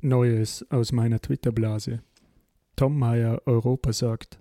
[0.00, 2.00] Neues aus meiner Twitter-Blase.
[2.76, 4.38] Tom Meyer Europa sagt,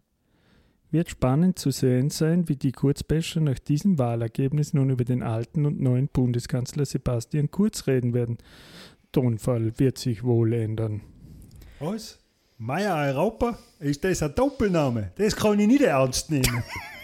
[0.92, 5.66] wird spannend zu sehen sein, wie die Kurzbäscher nach diesem Wahlergebnis nun über den alten
[5.66, 8.38] und neuen Bundeskanzler Sebastian Kurz reden werden.
[9.12, 11.02] Tonfall wird sich wohl ändern.
[11.80, 12.20] Was?
[12.58, 13.60] Meier Europa?
[13.80, 15.12] Ist das ein Doppelname?
[15.16, 16.64] Das kann ich nicht ernst nehmen.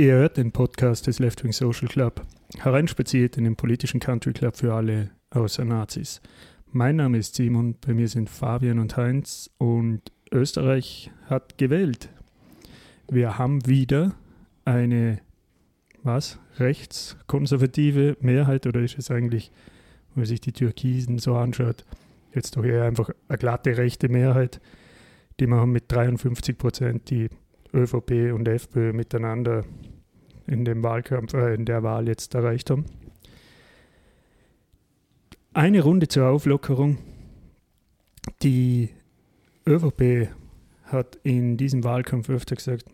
[0.00, 2.22] Ihr hört den Podcast des Left Wing Social Club,
[2.56, 6.22] hereinspaziert in den politischen Country Club für alle außer Nazis.
[6.72, 10.00] Mein Name ist Simon, bei mir sind Fabian und Heinz und
[10.32, 12.08] Österreich hat gewählt.
[13.10, 14.14] Wir haben wieder
[14.64, 15.20] eine,
[16.02, 19.52] was, rechtskonservative Mehrheit oder ist es eigentlich,
[20.14, 21.84] wenn man sich die Türkisen so anschaut,
[22.34, 24.62] jetzt doch eher einfach eine glatte rechte Mehrheit,
[25.40, 27.28] die haben mit 53 Prozent die
[27.74, 29.64] ÖVP und FPÖ miteinander
[30.46, 32.84] in dem Wahlkampf, äh, in der Wahl jetzt erreicht haben.
[35.52, 36.98] Eine Runde zur Auflockerung.
[38.42, 38.90] Die
[39.66, 40.28] ÖVP
[40.84, 42.84] hat in diesem Wahlkampf öfter gesagt,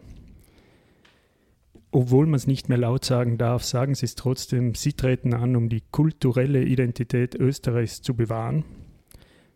[1.90, 5.56] obwohl man es nicht mehr laut sagen darf, sagen sie es trotzdem, sie treten an,
[5.56, 8.64] um die kulturelle Identität Österreichs zu bewahren.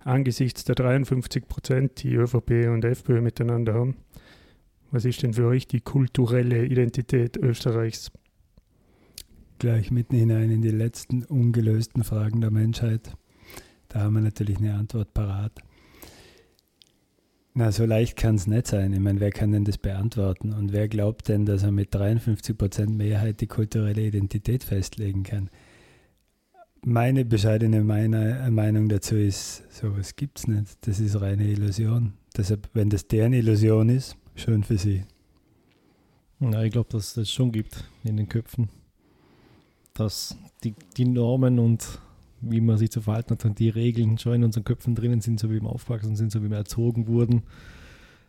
[0.05, 3.97] Angesichts der 53 Prozent, die ÖVP und FPÖ miteinander haben,
[4.91, 8.11] was ist denn für euch die kulturelle Identität Österreichs?
[9.59, 13.13] Gleich mitten hinein in die letzten ungelösten Fragen der Menschheit.
[13.89, 15.53] Da haben wir natürlich eine Antwort parat.
[17.53, 18.93] Na, so leicht kann es nicht sein.
[18.93, 20.53] Ich meine, wer kann denn das beantworten?
[20.53, 25.51] Und wer glaubt denn, dass er mit 53 Prozent Mehrheit die kulturelle Identität festlegen kann?
[26.83, 30.79] Meine bescheidene Meinung dazu ist, sowas gibt es nicht.
[30.87, 32.15] Das ist reine Illusion.
[32.37, 35.05] Deshalb, wenn das deren Illusion ist, Schön für Sie.
[36.41, 38.71] Ja, ich glaube, dass es das schon gibt in den Köpfen.
[39.93, 42.01] Dass die, die Normen und
[42.41, 45.39] wie man sich zu verhalten hat und die Regeln schon in unseren Köpfen drinnen sind,
[45.39, 47.43] so wie wir aufgewachsen sind, so wie wir erzogen wurden.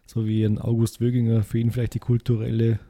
[0.05, 2.81] So wie ein August Wöginger für ihn vielleicht die kulturelle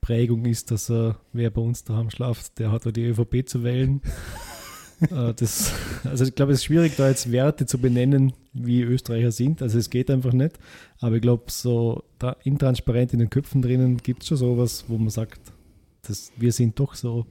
[0.00, 4.02] Prägung ist, dass er, wer bei uns daheim schlaft, der hat die ÖVP zu wählen.
[5.10, 5.72] Äh, das,
[6.04, 9.62] also ich glaube, es ist schwierig, da jetzt Werte zu benennen, wie Österreicher sind.
[9.62, 10.58] Also es geht einfach nicht.
[11.00, 12.04] Aber ich glaube, so
[12.44, 15.40] intransparent in den Köpfen drinnen gibt es schon sowas, wo man sagt,
[16.02, 17.26] das, wir sind doch so.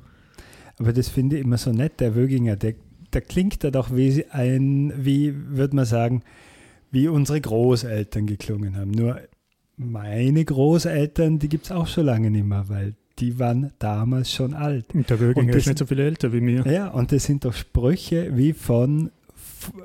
[0.78, 2.76] Aber das finde ich immer so nett, der Wöginger, der,
[3.14, 6.24] der klingt da doch wie ein, wie würde man sagen,
[6.92, 8.92] wie unsere Großeltern geklungen haben.
[8.92, 9.22] Nur
[9.78, 14.54] meine Großeltern, die gibt es auch schon lange nicht mehr, weil die waren damals schon
[14.54, 14.94] alt.
[14.94, 16.66] Und der Wöginger ist nicht so viel älter wie mir.
[16.66, 19.12] Ja, und das sind doch Sprüche wie von,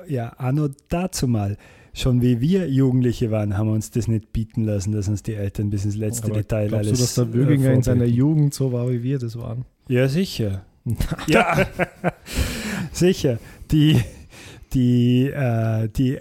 [0.09, 1.57] ja, anno dazu mal.
[1.93, 5.35] Schon wie wir Jugendliche waren, haben wir uns das nicht bieten lassen, dass uns die
[5.35, 6.99] Eltern bis ins letzte Aber Detail glaubst alles.
[6.99, 9.65] du, dass der Wöginger äh, in seiner Jugend so war, wie wir das waren?
[9.89, 10.65] Ja, sicher.
[11.27, 11.67] ja,
[12.93, 13.39] sicher.
[13.71, 14.01] Die,
[14.77, 16.19] die, äh, die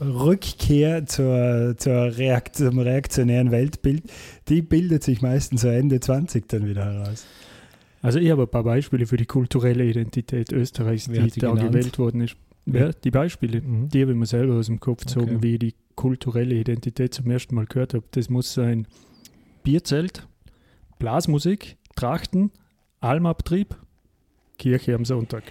[0.00, 4.04] Rückkehr zur, zur Reakt zum reaktionären Weltbild,
[4.48, 7.26] die bildet sich meistens so Ende 20 dann wieder heraus.
[8.02, 11.50] Also ich habe ein paar Beispiele für die kulturelle Identität Österreichs, Wer die, die da
[11.52, 11.72] genannt?
[11.72, 12.36] gewählt worden ist.
[12.66, 13.88] Ja, die Beispiele, Mhm.
[13.88, 15.42] die habe ich mir selber aus dem Kopf gezogen, Okay.
[15.42, 18.04] wie ich die kulturelle Identität zum ersten Mal gehört habe.
[18.10, 18.86] Das muss sein
[19.64, 20.26] Bierzelt,
[20.98, 22.50] Blasmusik, Trachten,
[23.00, 23.76] Almabtrieb,
[24.58, 25.44] Kirche am Sonntag.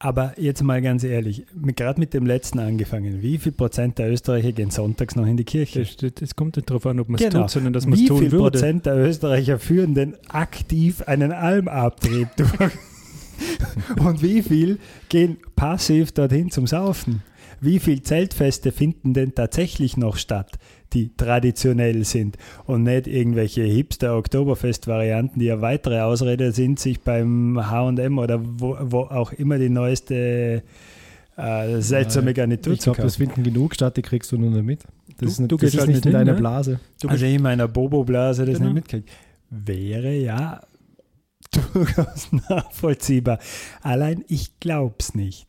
[0.00, 1.44] Aber jetzt mal ganz ehrlich,
[1.74, 5.42] gerade mit dem letzten angefangen, wie viel Prozent der Österreicher gehen sonntags noch in die
[5.44, 5.84] Kirche?
[6.14, 7.42] Das, kommt nicht darauf an, ob man es Genau.
[7.42, 8.50] tut, sondern dass man es Wie tun viel würde.
[8.58, 12.72] Prozent der Österreicher führen denn aktiv einen Almabtrieb durch?
[13.98, 14.78] Und wie viel
[15.08, 17.22] gehen passiv dorthin zum Saufen?
[17.60, 20.58] Wie viel Zeltfeste finden denn tatsächlich noch statt,
[20.92, 28.18] die traditionell sind und nicht irgendwelche Hipster-Oktoberfest-Varianten, die eine weitere Ausrede sind, sich beim H&M
[28.18, 30.62] oder wo, wo auch immer die neueste
[31.36, 33.32] äh, seltsame Garnitur Ich zu glaube, das kaufen.
[33.32, 34.82] finden genug statt, die kriegst du nur nicht mit.
[34.82, 36.38] Das Du- ist nicht, du das gehst ist halt nicht in deiner ne?
[36.38, 36.80] Blase.
[37.00, 38.66] Du also ich in meiner Bobo-Blase das Genau.
[38.66, 39.08] nicht mitkriegt.
[39.50, 40.60] Wäre ja
[41.72, 43.38] durchaus nachvollziehbar.
[43.82, 45.46] Allein ich glaube es nicht.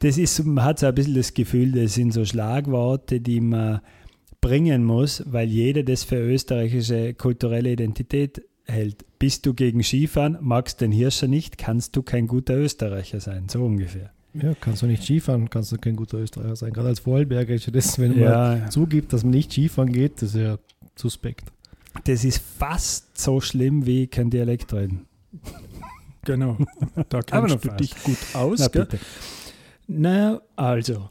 [0.00, 3.80] Das ist, man hat so ein bisschen das Gefühl, das sind so Schlagworte, die man
[4.42, 9.06] bringen muss, weil jeder das für österreichische kulturelle Identität hält.
[9.18, 13.48] Bist du gegen Skifahren, magst den Hirscher nicht, kannst du kein guter Österreicher sein.
[13.48, 14.10] So ungefähr.
[14.34, 16.72] Ja, kannst du nicht Skifahren, kannst du kein guter Österreicher sein.
[16.72, 20.16] Gerade als Vorarlberger ist ja das, wenn man Ja, zugibt, dass man nicht Skifahren geht,
[20.22, 20.58] das ist ja
[20.96, 21.52] suspekt.
[22.04, 25.06] das ist fast so schlimm wie kein Dialekt reden.
[26.24, 26.56] Genau,
[27.08, 27.80] da Aber kennst noch du fast.
[27.80, 28.60] dich gut aus.
[28.60, 28.84] Na gell?
[28.84, 28.98] bitte.
[29.88, 31.08] Naja, also,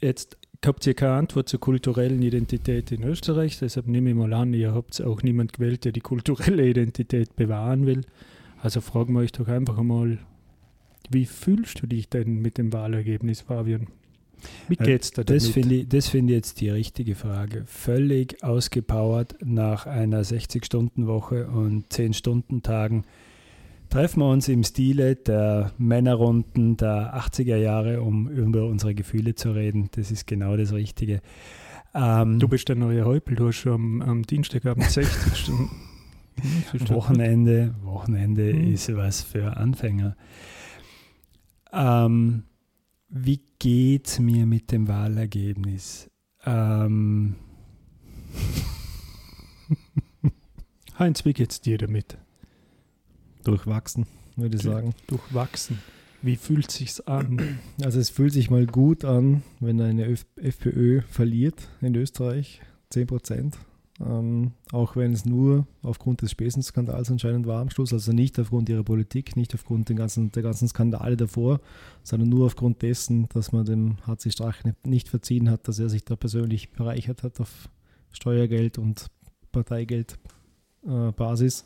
[0.00, 4.52] jetzt habt ihr keine Antwort zur kulturellen Identität in Österreich, deshalb nehme ich mal an,
[4.54, 8.02] ihr habt auch niemand gewählt, der die kulturelle Identität bewahren will.
[8.62, 10.18] Also fragen wir euch doch einfach einmal,
[11.08, 13.88] wie fühlst du dich denn mit dem Wahlergebnis, Fabian?
[14.68, 15.42] Wie Äh, geht's Das damit?
[15.44, 17.62] finde ich, das finde ich jetzt die richtige Frage.
[17.66, 23.04] Völlig ausgepowert nach einer 60-Stunden-Woche und 10-Stunden-Tagen
[23.90, 29.50] treffen wir uns im Stile der Männerrunden der 80er Jahre, um über unsere Gefühle zu
[29.52, 29.88] reden.
[29.92, 31.20] Das ist genau das Richtige.
[31.94, 35.70] Ähm, Du bist der neue Häupl, du hast schon am, am Dienstagabend 60 Stunden.
[36.88, 38.72] Wochenende, Wochenende Mhm.
[38.72, 40.16] ist was für Anfänger.
[41.72, 42.44] Ähm,
[43.08, 46.08] wie geht's mir mit dem Wahlergebnis?
[46.46, 47.34] Ähm,
[50.98, 52.16] Heinz, wie geht's dir damit?
[53.50, 54.06] Durchwachsen,
[54.36, 54.94] würde ich sagen.
[55.06, 55.78] Durchwachsen.
[56.22, 57.58] Wie fühlt sich's an?
[57.82, 62.60] Also es fühlt sich mal gut an, wenn eine Öf FPÖ verliert in Österreich,
[62.90, 63.58] 10 Prozent.
[64.00, 68.68] Ähm, auch wenn es nur aufgrund des Spesenskandals anscheinend war am Schluss, also nicht aufgrund
[68.68, 71.60] ihrer Politik, nicht aufgrund den ganzen, der ganzen Skandale davor,
[72.02, 76.04] sondern nur aufgrund dessen, dass man dem HC Strache nicht verziehen hat, dass er sich
[76.04, 77.68] da persönlich bereichert hat auf
[78.12, 79.06] Steuergeld und
[79.52, 80.20] Parteigeldbasis.
[80.86, 81.64] Äh, Basis.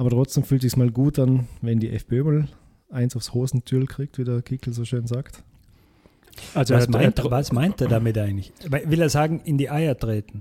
[0.00, 2.48] Aber trotzdem fühlt es sich mal gut an, wenn die FPÖ mal
[2.90, 5.42] eins aufs Hosentürl kriegt, wie der Kickel so schön sagt.
[6.54, 8.50] Also was, er- meint, er- was meint er damit eigentlich?
[8.86, 10.40] Will er sagen, in die Eier treten?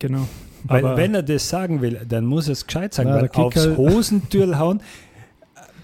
[0.00, 0.26] Genau.
[0.64, 3.30] Weil Aber- wenn er das sagen will, dann muss er es gescheit sagen, Na, weil
[3.34, 4.80] aufs Hosentürl hauen,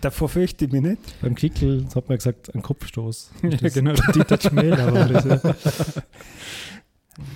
[0.00, 0.98] davor fürchte ich mich nicht.
[1.22, 3.30] Beim Kickel, das hat man gesagt, ein Kopfstoß.
[3.60, 5.24] ja, genau, der Dieter Schmäler war das.
[5.24, 5.40] Ja.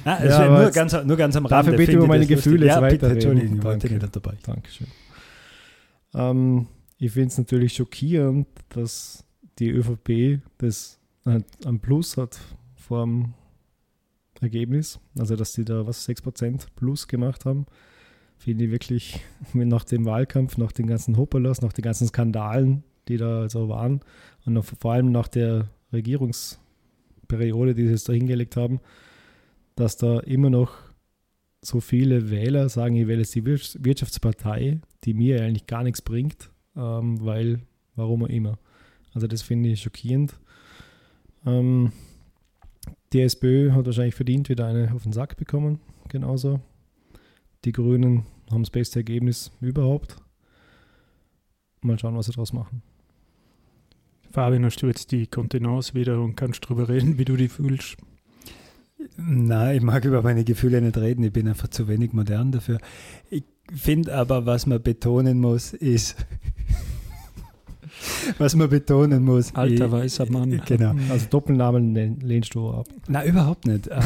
[0.04, 1.70] Ah, Ja, wäre aber nur, ganz, nur ganz am Rande.
[1.70, 2.26] Dafür bitte über meine.
[2.26, 3.12] Gefühle ja, jetzt bitte.
[3.12, 3.88] Entschuldigung, Danke.
[3.94, 4.32] nicht dabei.
[4.42, 4.88] Dankeschön.
[6.14, 6.66] Ähm,
[6.99, 9.25] ich finde es natürlich schockierend, dass
[9.58, 12.38] die ÖVP das halt am Plus hat
[12.75, 13.34] vor dem
[14.40, 15.00] Ergebnis.
[15.19, 17.66] Also, dass die da was 6% Plus gemacht haben.
[18.37, 19.20] Finde ich wirklich
[19.52, 24.00] nach dem Wahlkampf, nach den ganzen Hoppalas, nach den ganzen Skandalen, die da also waren
[24.44, 28.81] und noch, vor allem nach der Regierungsperiode, die sie jetzt da hingelegt haben,
[29.76, 30.88] dass da immer noch
[31.60, 36.02] so viele Wähler sagen, ich wähle jetzt die Wir- Wirtschaftspartei, die mir eigentlich gar nichts
[36.02, 37.60] bringt, ähm, weil,
[37.96, 38.58] warum auch immer.
[39.14, 40.38] Also das finde ich schockierend.
[41.46, 41.93] Ähm,
[43.12, 46.60] die SPÖ hat wahrscheinlich verdient wieder eine auf den Sack bekommen, genauso.
[47.64, 50.16] Die Grünen haben das beste Ergebnis überhaupt.
[51.81, 52.82] Mal schauen, was sie daraus machen.
[54.31, 57.96] Fabian, hast du jetzt die Kontenance wieder und kannst drüber reden, wie du die fühlst?
[59.16, 61.22] Nein, ich mag über meine Gefühle nicht reden.
[61.24, 62.78] Ich bin einfach zu wenig modern dafür.
[63.30, 66.16] Ich finde aber, was man betonen muss, ist,
[68.38, 69.54] was man betonen muss.
[69.54, 70.60] Alter ich, weißer Mann.
[70.66, 70.94] Genau.
[71.10, 72.86] Also Doppelnamen lehn- lehnst du ab.
[73.08, 73.88] Na, überhaupt nicht.
[73.88, 74.00] Äh,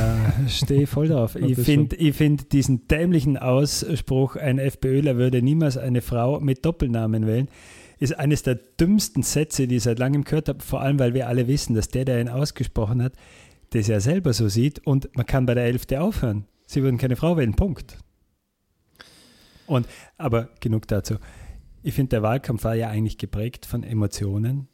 [0.49, 1.37] Stehe voll drauf.
[1.37, 7.27] Ich finde ich find diesen dämlichen Ausspruch, ein FPÖler würde niemals eine Frau mit Doppelnamen
[7.27, 7.49] wählen,
[7.99, 10.61] ist eines der dümmsten Sätze, die ich seit langem gehört habe.
[10.63, 13.13] Vor allem, weil wir alle wissen, dass der, der ihn ausgesprochen hat,
[13.73, 16.47] das ja selber so sieht und man kann bei der Elfte aufhören.
[16.67, 17.99] Sie würden keine Frau wählen, Punkt.
[19.67, 19.87] Und,
[20.19, 21.17] aber genug dazu.
[21.83, 24.69] Ich finde, der Wahlkampf war ja eigentlich geprägt von Emotionen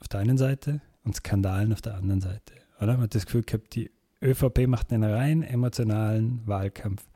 [0.00, 2.54] auf der einen Seite und Skandalen auf der anderen Seite.
[2.80, 2.94] Oder?
[2.94, 3.90] Man hat das Gefühl gehabt, die
[4.22, 7.08] ÖVP macht einen rein emotionalen Wahlkampf.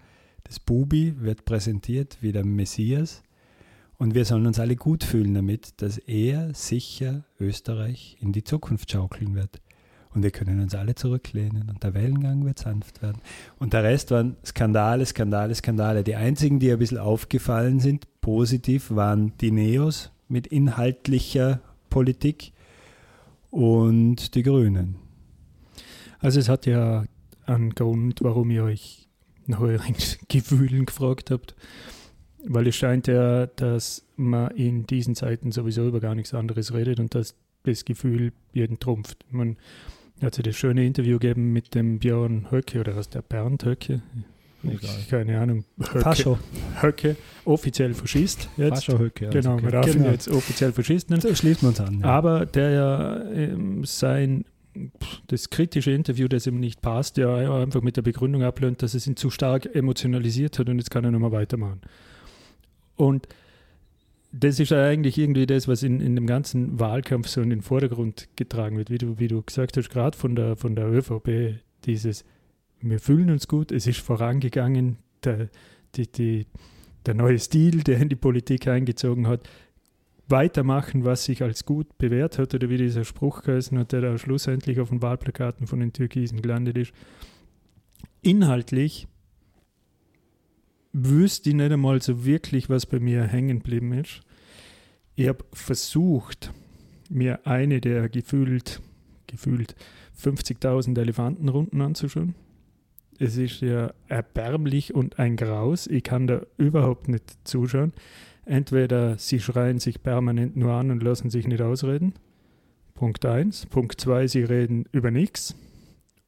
[0.45, 3.23] Das Bubi wird präsentiert wie der Messias
[3.99, 8.91] und wir sollen uns alle gut fühlen damit, dass er sicher Österreich in die Zukunft
[8.91, 9.61] schaukeln wird.
[10.13, 13.23] Und wir können uns alle zurücklehnen und der Wellengang wird sanft werden.
[13.59, 16.03] Und der Rest waren Skandale, Skandale, Skandale.
[16.03, 22.53] Die einzigen, die ein bisschen aufgefallen sind, positiv, waren die Neos mit inhaltlicher Politik
[23.51, 24.97] und die Grünen.
[26.19, 27.05] Also es hat ja
[27.47, 29.09] einen Grund, warum ihr euch
[29.47, 29.95] nach euren
[30.29, 31.55] Gefühlen gefragt habt.
[32.45, 36.99] Weil es scheint ja, dass man in diesen Zeiten sowieso über gar nichts anderes redet
[36.99, 39.25] und dass das Gefühl jeden trumpft.
[39.31, 39.57] Man
[40.23, 44.03] hat ja das schöne Interview gegeben mit dem Björn Höcke oder was der Bernd Höcke?
[44.63, 44.91] Egal.
[45.09, 45.65] Keine Ahnung.
[45.79, 46.39] Höcke, Fascho.
[46.83, 48.85] Höcke, offiziell Faschist jetzt.
[48.85, 49.27] Fascho-Höcke.
[49.29, 49.63] also Genau, okay.
[49.63, 50.11] man darf Genau.
[50.11, 51.23] jetzt offiziell Faschist nennen.
[51.23, 52.01] So schließen wir uns an.
[52.01, 52.07] Ja.
[52.07, 54.45] Aber der ja ähm, sein
[55.27, 59.07] das kritische Interview, das ihm nicht passt, ja einfach mit der Begründung ablehnt, dass es
[59.07, 61.81] ihn zu stark emotionalisiert hat und jetzt kann er nochmal weitermachen.
[62.97, 63.27] Und
[64.33, 67.63] das ist ja eigentlich irgendwie das, was in, in dem ganzen Wahlkampf so in den
[67.63, 71.61] Vordergrund getragen wird, wie du, wie du gesagt hast, gerade von der, von der ÖVP,
[71.85, 72.25] dieses,
[72.81, 75.49] wir fühlen uns gut, es ist vorangegangen, der,
[75.97, 76.47] die, die,
[77.07, 79.49] der neue Stil, der in die Politik eingezogen hat,
[80.29, 84.17] weitermachen, was sich als gut bewährt hat oder wie dieser Spruch geheißen hat, der da
[84.17, 86.93] schlussendlich auf den Wahlplakaten von den Türkisen gelandet ist.
[88.23, 89.09] Inhaltlich
[90.93, 94.21] wüsste ich nicht einmal so wirklich, was bei mir hängen geblieben ist.
[95.15, 96.53] Ich habe versucht,
[97.09, 98.81] mir eine der gefühlt,
[99.27, 99.75] gefühlt
[100.21, 102.35] 50.000 Elefantenrunden anzuschauen.
[103.19, 105.87] Es ist ja erbärmlich und ein Graus.
[105.87, 107.93] Ich kann da überhaupt nicht zuschauen.
[108.47, 112.15] Entweder sie schreien sich permanent nur an und lassen sich nicht ausreden.
[112.95, 113.67] Punkt 1.
[113.67, 115.55] Punkt 2, sie reden über nichts.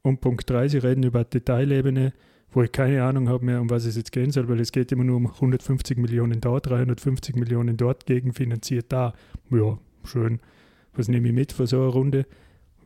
[0.02, 2.12] Und Punkt 3, sie reden über Detailebene,
[2.52, 4.92] wo ich keine Ahnung habe mehr, um was es jetzt gehen soll, weil es geht
[4.92, 9.14] immer nur um 150 Millionen dort, 350 Millionen dort, gegenfinanziert da.
[9.50, 10.40] Ja, schön.
[10.94, 12.26] Was nehme ich mit für so eine Runde?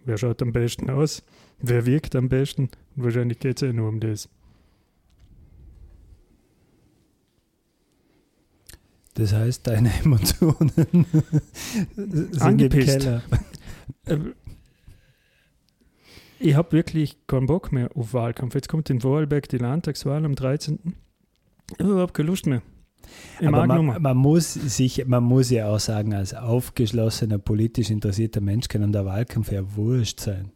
[0.05, 1.25] Wer schaut am besten aus?
[1.59, 2.71] Wer wirkt am besten?
[2.95, 4.29] Und wahrscheinlich geht es ja nur um das.
[9.15, 10.71] Das heißt, deine Emotionen
[11.97, 12.89] sind Angepisst.
[12.89, 13.23] im Keller.
[16.39, 18.55] Ich habe wirklich keinen Bock mehr auf Wahlkampf.
[18.55, 20.79] Jetzt kommt in Vorarlberg die Landtagswahl am 13.
[21.73, 22.63] Ich habe überhaupt keine Lust mehr.
[23.41, 28.41] Ich Aber man, man, muss sich, man muss ja auch sagen, als aufgeschlossener, politisch interessierter
[28.41, 30.51] Mensch kann der Wahlkampf ja wurscht sein.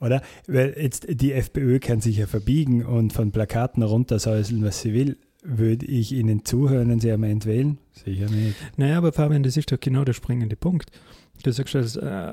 [0.00, 0.22] Oder?
[0.46, 5.18] Weil jetzt die FPÖ kann sich ja verbiegen und von Plakaten runtersäuseln, was sie will.
[5.42, 7.78] Würde ich ihnen zuhören, wenn sie am Ende wählen?
[7.92, 8.56] Sicher nicht.
[8.76, 10.90] Naja, aber Fabian, das ist doch genau der springende Punkt.
[11.42, 12.32] Du sagst, als äh,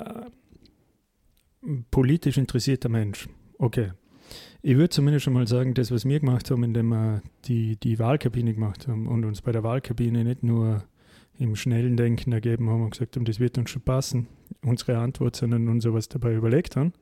[1.91, 3.91] politisch interessierter Mensch, okay.
[4.61, 7.99] Ich würde zumindest schon mal sagen, das, was wir gemacht haben, indem wir die, die
[7.99, 10.83] Wahlkabine gemacht haben und uns bei der Wahlkabine nicht nur
[11.37, 14.27] im schnellen Denken ergeben haben und gesagt haben, das wird uns schon passen,
[14.63, 16.93] unsere Antwort, sondern uns sowas dabei überlegt haben.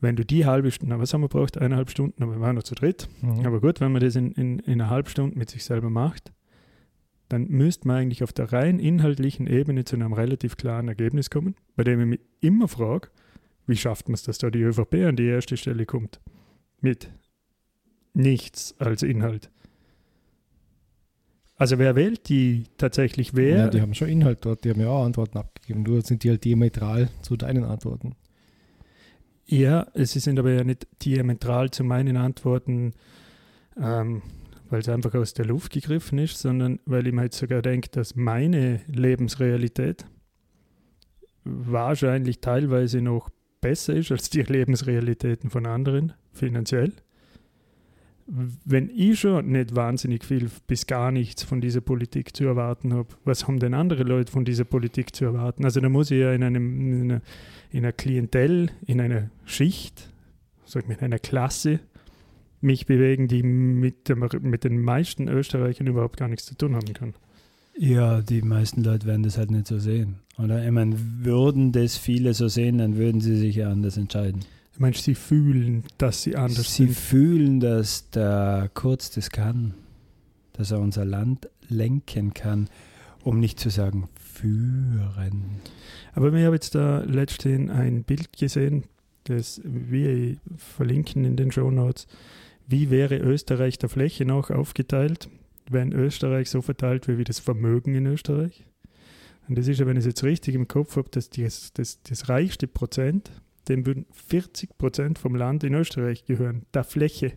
[0.00, 1.58] Wenn du die halbe Stunde, na, was haben wir braucht?
[1.58, 3.08] Eineinhalb Stunden, aber wir waren noch zu dritt.
[3.20, 3.44] Mhm.
[3.44, 6.32] Aber gut, wenn man das in, in, in einer halben Stunde mit sich selber macht,
[7.28, 11.56] dann müsste man eigentlich auf der rein inhaltlichen Ebene zu einem relativ klaren Ergebnis kommen,
[11.76, 13.08] bei dem ich mich immer frage,
[13.68, 16.20] wie schafft man es, dass da die ÖVP an die erste Stelle kommt?
[16.80, 17.10] Mit
[18.14, 19.50] nichts als Inhalt.
[21.56, 23.56] Also wer wählt die tatsächlich wer?
[23.56, 25.82] Ja, die haben schon Inhalt dort, die haben ja auch Antworten abgegeben.
[25.82, 28.14] Nur sind die halt diametral zu deinen Antworten.
[29.44, 32.92] Ja, es sind aber ja nicht diametral zu meinen Antworten,
[33.80, 34.22] ähm,
[34.70, 37.88] weil es einfach aus der Luft gegriffen ist, sondern weil ich mir jetzt sogar denke,
[37.90, 40.04] dass meine Lebensrealität
[41.44, 46.92] wahrscheinlich teilweise noch besser ist als die Lebensrealitäten von anderen, finanziell.
[48.26, 53.08] Wenn ich schon nicht wahnsinnig viel bis gar nichts von dieser Politik zu erwarten habe,
[53.24, 55.64] was haben denn andere Leute von dieser Politik zu erwarten?
[55.64, 57.22] Also da muss ich ja in, einem, in, einer,
[57.70, 60.10] in einer Klientel, in einer Schicht,
[60.66, 61.80] sag ich in einer Klasse
[62.60, 66.92] mich bewegen, die mit, dem, mit den meisten Österreichern überhaupt gar nichts zu tun haben
[66.92, 67.14] kann.
[67.78, 70.16] Ja, die meisten Leute werden das halt nicht so sehen.
[70.36, 70.64] Oder?
[70.64, 74.44] Ich meine, würden das viele so sehen, dann würden sie sich ja anders entscheiden.
[74.72, 76.96] Ich meine, sie fühlen, dass sie anders sie sind.
[76.96, 79.74] fühlen, dass der Kurz das kann,
[80.54, 82.68] dass er unser Land lenken kann,
[83.22, 85.60] um nicht zu sagen führen.
[86.14, 88.84] Aber wir haben jetzt da letztens ein Bild gesehen,
[89.24, 92.08] das wir verlinken in den Show Notes.
[92.66, 95.28] Wie wäre Österreich der Fläche noch aufgeteilt,
[95.72, 98.64] wenn Österreich so verteilt wäre wie das Vermögen in Österreich?
[99.48, 102.02] Und das ist ja, wenn ich es jetzt richtig im Kopf habe, dass das, das,
[102.02, 103.30] das reichste Prozent,
[103.68, 107.32] dem würden 40 Prozent vom Land in Österreich gehören, der Fläche.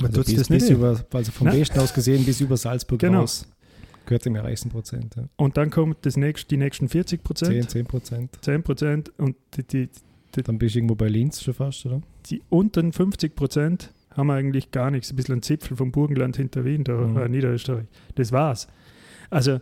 [0.00, 1.46] Man Also tut's bis, das nicht über, also vom.
[1.48, 3.20] Westen aus gesehen bis über Salzburg Genau.
[3.20, 3.46] raus.
[4.06, 5.14] Gehört dem reichsten Prozent.
[5.16, 5.28] Ja.
[5.36, 8.38] Und dann kommt das nächste, die nächsten 40 10, Prozent, 10 Prozent.
[8.40, 12.02] 10 Prozent und die, die, Dann bist du irgendwo bei Linz schon fast, oder?
[12.26, 15.10] die unteren 50 Prozent haben eigentlich gar nichts.
[15.10, 17.16] Ein bisschen ein Zipfel vom Burgenland hinter Wien, da Mhm.
[17.16, 17.86] äh, Niederösterreich.
[18.14, 18.66] Das war's.
[19.30, 19.60] Also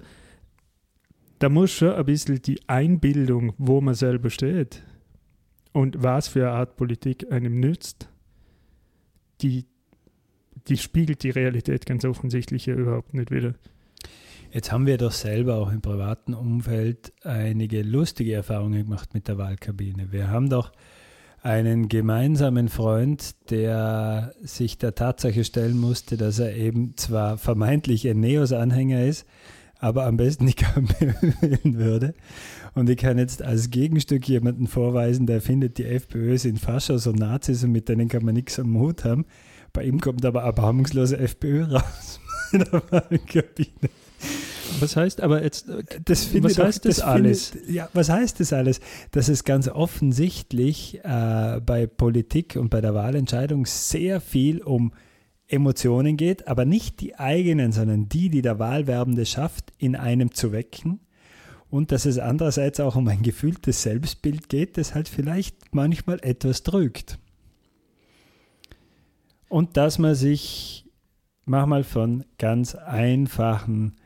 [1.39, 4.83] da muss schon ein bisschen die Einbildung, wo man selber steht
[5.73, 8.09] und was für eine Art Politik einem nützt,
[9.41, 9.65] die,
[10.69, 13.55] die spiegelt die Realität ganz offensichtlich ja überhaupt nicht wieder.
[14.53, 19.39] Jetzt haben wir doch selber auch im privaten Umfeld einige lustige Erfahrungen gemacht mit der
[19.39, 20.11] Wahlkabine.
[20.11, 20.73] Wir haben doch
[21.43, 28.21] einen gemeinsamen Freund, der sich der Tatsache stellen musste, dass er eben zwar vermeintlich ein
[28.21, 29.27] Neos-Anhänger ist,
[29.79, 32.15] aber am besten die KPÖ wählen würde.
[32.75, 37.19] Und ich kann jetzt als Gegenstück jemanden vorweisen, der findet, die FPÖ sind Faschos und
[37.19, 39.25] Nazis und mit denen kann man nichts am Hut haben.
[39.73, 42.21] Bei ihm kommt aber erbarmungslose FPÖ raus
[42.53, 43.91] in der Wahlkabine.
[44.79, 47.53] Was heißt aber jetzt, äh, Das finde was ich doch- heißt das, finde- alles?
[47.69, 48.81] ja, was heißt das alles?
[49.11, 54.93] Dass es ganz offensichtlich äh, bei Politik und bei der Wahlentscheidung sehr viel um
[55.49, 60.53] Emotionen geht, aber nicht die eigenen, sondern die, die der Wahlwerbende schafft, in einem zu
[60.53, 61.01] wecken.
[61.71, 66.63] Und dass es andererseits auch um ein gefühltes Selbstbild geht, das halt vielleicht manchmal etwas
[66.63, 67.19] drückt.
[69.49, 70.87] Und dass man sich
[71.45, 73.97] manchmal von ganz einfachen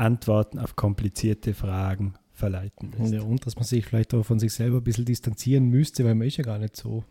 [0.00, 3.12] Antworten auf komplizierte Fragen verleiten lässt.
[3.12, 6.14] Ja, und dass man sich vielleicht auch von sich selber ein bisschen distanzieren müsste, weil
[6.14, 7.04] man ist ja gar nicht so.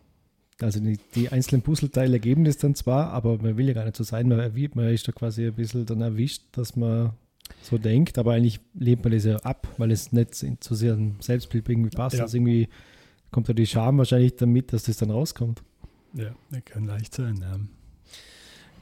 [0.60, 3.96] Also die, die einzelnen Puzzleteile ergeben das dann zwar, aber man will ja gar nicht
[3.96, 4.28] so sein.
[4.28, 7.14] Man, man ist da quasi ein bisschen dann erwischt, dass man
[7.62, 11.16] so denkt, aber eigentlich lebt man das ja ab, weil es nicht zu sehr ein
[11.20, 12.18] Selbstbild irgendwie passt.
[12.18, 12.24] Ja.
[12.24, 12.68] Also irgendwie
[13.32, 15.64] kommt da die Scham wahrscheinlich damit, dass das dann rauskommt.
[16.14, 17.38] Ja, das kann leicht sein.
[17.42, 17.60] Ja.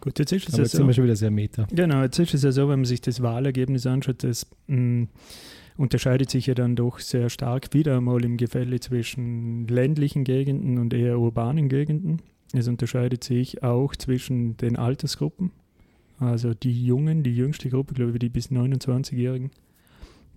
[0.07, 0.77] Gut, jetzt ist es aber ja jetzt so.
[0.77, 1.67] sind wir schon wieder sehr meta.
[1.69, 5.07] Genau, jetzt ist es ja so, wenn man sich das Wahlergebnis anschaut, das mh, mm,
[5.75, 10.93] unterscheidet sich ja dann doch sehr stark wieder einmal im Gefälle zwischen ländlichen Gegenden und
[10.93, 12.21] eher urbanen Gegenden.
[12.53, 15.51] Es unterscheidet sich auch zwischen den Altersgruppen,
[16.19, 19.51] also die Jungen, die jüngste Gruppe, glaube ich, die bis 29-Jährigen,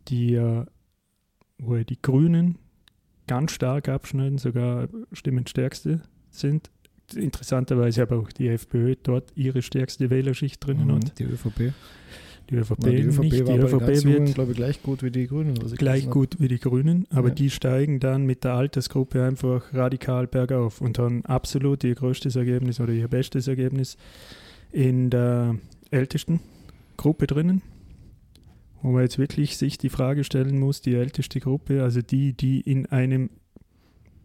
[0.09, 0.65] die, äh,
[1.59, 2.59] wo die Grünen
[3.29, 6.73] ganz stark abschneiden, sogar Stimmenstärkste sind.
[7.15, 11.19] Interessanterweise aber auch die FPÖ dort ihre stärkste Wählerschicht drinnen mhm, hat.
[11.19, 11.73] Die ÖVP.
[12.51, 13.33] Die ÖVP, ja, die ÖVP nicht.
[13.33, 15.55] Die ÖVP wird, glaube ich, gleich gut wie die Grünen.
[15.55, 17.35] gleich gut wie die Grünen, aber ja.
[17.35, 22.81] die steigen dann mit der Altersgruppe einfach radikal bergauf und haben absolut ihr größtes Ergebnis
[22.81, 23.97] oder ihr bestes Ergebnis
[24.73, 25.57] in der
[25.93, 26.41] ältesten
[26.97, 27.63] Gruppe drinnen,
[28.83, 32.61] wo man jetzt wirklich sich die Frage stellen muss, die älteste Gruppe, also die, die
[32.61, 33.31] in einem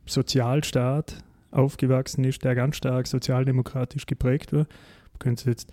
[0.07, 1.23] Sozialstaat
[1.55, 4.67] aufgewachsen ist, der ganz stark sozialdemokratisch geprägt war,
[5.13, 5.71] man könnte jetzt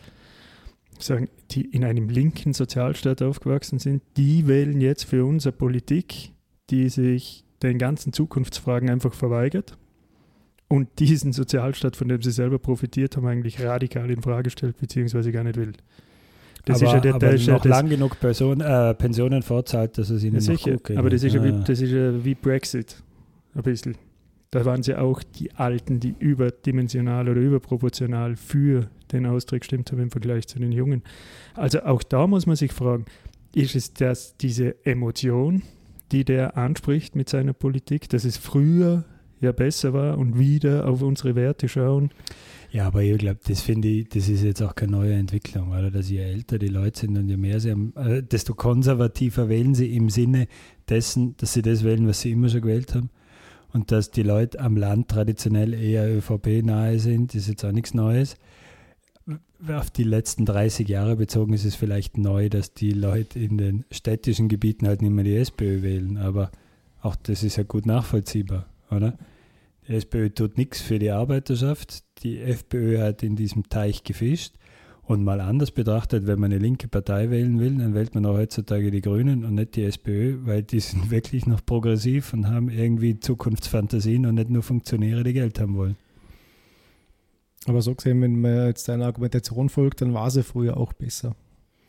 [0.99, 6.33] sagen, die in einem linken Sozialstaat aufgewachsen sind, die wählen jetzt für unsere Politik,
[6.71, 9.77] die sich den ganzen Zukunftsfragen einfach verweigert
[10.69, 15.33] und diesen Sozialstaat, von dem sie selber profitiert haben, eigentlich radikal in Frage stellt, beziehungsweise
[15.33, 15.73] gar nicht will.
[16.65, 20.11] Das aber, ist ja der, aber der noch lang genug Person, äh, Pensionen vorzahlt, dass
[20.11, 20.97] es ihnen noch sicher, gut geht.
[20.97, 21.43] Aber das ist, ja.
[21.43, 23.03] wie, das ist ja wie Brexit,
[23.55, 23.97] ein bisschen.
[24.53, 30.03] Da waren sie auch die Alten, die überdimensional oder überproportional für den Austritt gestimmt haben
[30.03, 31.03] im Vergleich zu den Jungen.
[31.55, 33.07] Also auch da muss man sich fragen,
[33.55, 35.63] ist es das, diese Emotion,
[36.13, 39.05] die der anspricht mit seiner Politik, dass es früher
[39.41, 42.11] ja besser war und wieder auf unsere Werte schauen?
[42.71, 45.91] Ja, aber ich glaube, das finde ich, das ist jetzt auch keine neue Entwicklung, oder?
[45.91, 49.75] Dass je älter die Leute sind und je mehr sie haben, äh, desto konservativer wählen
[49.75, 50.47] sie im Sinne
[50.91, 53.09] dessen, dass sie das wählen, was sie immer schon gewählt haben
[53.73, 58.37] und dass die Leute am Land traditionell eher ÖVP-nahe sind, ist jetzt auch nichts Neues.
[59.69, 63.85] Auf die letzten 30 Jahre bezogen ist es vielleicht neu, dass die Leute in den
[63.91, 66.51] städtischen Gebieten halt nicht mehr die SPÖ wählen, aber
[67.01, 69.17] auch das ist ja gut nachvollziehbar, oder?
[69.87, 74.55] Die SPÖ tut nichts für die Arbeiterschaft, die FPÖ hat in diesem Teich gefischt
[75.05, 78.37] und mal anders betrachtet, wenn man eine linke Partei wählen will, dann wählt man auch
[78.37, 82.69] heutzutage die Grünen und nicht die SPÖ, weil die sind wirklich noch progressiv und haben
[82.69, 85.97] irgendwie Zukunftsfantasien und nicht nur Funktionäre, die Geld haben wollen.
[87.67, 91.35] Aber so gesehen, wenn man jetzt deiner Argumentation folgt, dann war sie früher auch besser.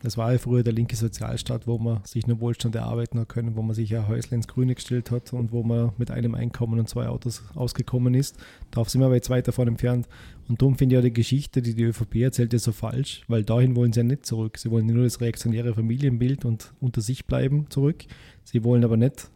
[0.04, 3.56] Das war ja früher der linke Sozialstaat, wo man sich nur Wohlstand erarbeiten hat können,
[3.56, 6.78] wo man sich ja Häusle ins Grüne gestellt hat und wo man mit einem Einkommen
[6.78, 8.38] und zwei Autos ausgekommen ist.
[8.70, 10.10] Darauf sind wir aber jetzt weit davon entfernt.
[10.50, 13.46] Und darum finde ich ja die Geschichte, die die ÖVP erzählt, ja so falsch, weil
[13.46, 14.58] dahin wollen sie ja nicht zurück.
[14.58, 18.04] Sie wollen nur das reaktionäre Familienbild und unter sich bleiben zurück.
[18.44, 19.30] Sie wollen aber nicht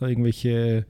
[0.00, 0.86] irgendwelche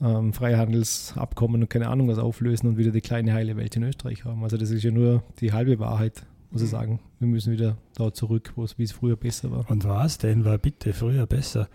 [0.00, 4.24] ähm, Freihandelsabkommen und keine Ahnung was auflösen und wieder die kleine heile Welt in Österreich
[4.24, 4.42] haben.
[4.42, 7.00] Also das ist ja nur die halbe Wahrheit muss ich sagen.
[7.18, 9.70] Wir müssen wieder da zurück, wo es wie es früher besser war.
[9.70, 11.68] Und was denn war bitte früher besser?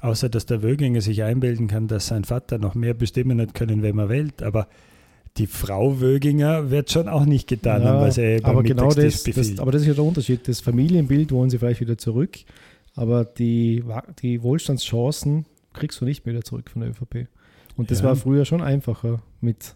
[0.00, 3.82] Außer dass der Wöginger sich einbilden kann, dass sein Vater noch mehr bestimmen hat können,
[3.82, 4.42] wenn man wählt.
[4.42, 4.68] Aber
[5.36, 9.22] die Frau Wöginger wird schon auch nicht getan ja, haben, was er aber genau das,
[9.22, 10.46] das, Aber das ist ja der Unterschied.
[10.46, 12.38] Das Familienbild wollen sie vielleicht wieder zurück,
[12.94, 13.82] aber die,
[14.22, 17.28] die Wohlstandschancen kriegst du nicht mehr wieder zurück von der ÖVP.
[17.76, 18.06] Und das ja.
[18.06, 19.74] war früher schon einfacher mit,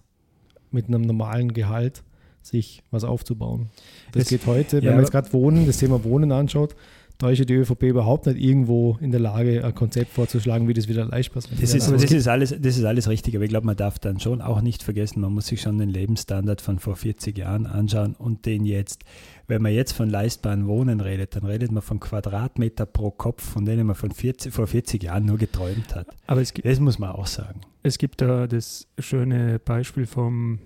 [0.70, 2.04] mit einem normalen Gehalt
[2.48, 3.70] sich was aufzubauen.
[4.12, 6.74] Das es, geht heute, wenn ja, man jetzt gerade Wohnen, das Thema Wohnen anschaut,
[7.18, 10.74] da ist ja die ÖVP überhaupt nicht irgendwo in der Lage, ein Konzept vorzuschlagen, wie
[10.74, 11.50] das wieder leistbar ist.
[11.50, 14.20] Das ist, das ist, alles, das ist alles richtig, aber ich glaube, man darf dann
[14.20, 18.14] schon auch nicht vergessen, man muss sich schon den Lebensstandard von vor 40 Jahren anschauen
[18.14, 19.04] und den jetzt.
[19.48, 23.64] Wenn man jetzt von leistbaren Wohnen redet, dann redet man von Quadratmeter pro Kopf, von
[23.64, 26.06] denen man von 40, vor 40 Jahren nur geträumt hat.
[26.26, 27.62] Aber es gibt, das muss man auch sagen.
[27.82, 30.60] Es gibt da das schöne Beispiel vom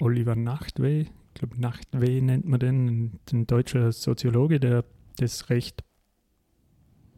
[0.00, 4.84] Oliver Nachtwey, ich glaube Nachtwey nennt man den, ein deutscher Soziologe, der
[5.18, 5.84] das recht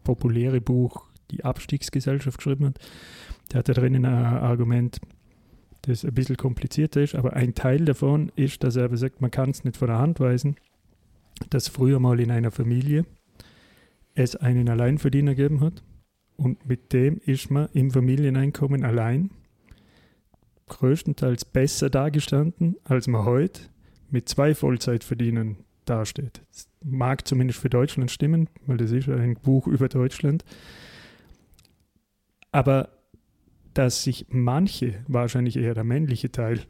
[0.05, 2.79] populäre Buch Die Abstiegsgesellschaft geschrieben hat.
[3.51, 5.01] Der hat da drinnen ein Argument,
[5.83, 9.31] das ein bisschen komplizierter ist, aber ein Teil davon ist, dass er aber sagt, man
[9.31, 10.57] kann es nicht von der Hand weisen,
[11.51, 13.07] dass früher mal in einer Familie
[14.15, 15.83] es einen Alleinverdiener gegeben hat
[16.37, 19.31] und mit dem ist man im Familieneinkommen allein
[20.79, 23.61] größtenteils besser dargestanden, als man heute
[24.11, 26.43] mit zwei Vollzeitverdienern dasteht.
[26.53, 30.45] Das mag zumindest für Deutschland stimmen, weil das ist ein Buch über Deutschland.
[32.51, 32.91] Aber
[33.75, 36.61] dass sich manche, wahrscheinlich eher der männliche Teil,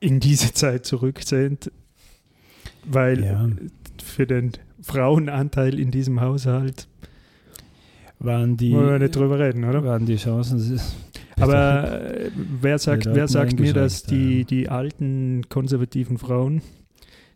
[0.00, 1.72] in diese Zeit zurücksehnt,
[2.84, 3.48] weil Ja.
[4.02, 6.88] für den Frauenanteil in diesem Haushalt
[8.20, 9.82] Waren die, wollen wir nicht drüber reden, oder?
[9.84, 10.80] waren die Chancen.
[11.44, 16.62] Aber äh, wer sagt, wer sagt mir, dass die, die alten konservativen Frauen,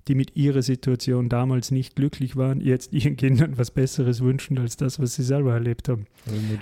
[0.08, 4.76] die mit ihrer Situation damals nicht glücklich waren, jetzt ihren Kindern was Besseres wünschen als
[4.76, 6.06] das, was sie selber erlebt haben?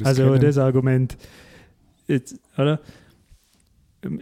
[0.05, 1.17] also das das Argument,
[2.07, 2.81] jetzt, oder?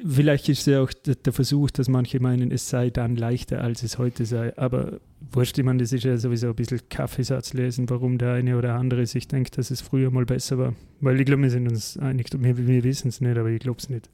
[0.07, 3.99] Vielleicht ist ja auch der, Versuch, dass manche meinen, es sei dann leichter, als es
[3.99, 4.57] heute sei.
[4.57, 5.01] Aber
[5.33, 8.75] wurscht, ich meine, das ist ja sowieso ein bisschen Kaffeesatz lesen, warum der eine oder
[8.75, 10.75] andere sich denkt, dass es früher mal besser war.
[11.01, 13.79] Weil ich glaube, wir sind uns einig, wir, wir wissen es nicht, aber ich glaube
[13.79, 14.09] es nicht.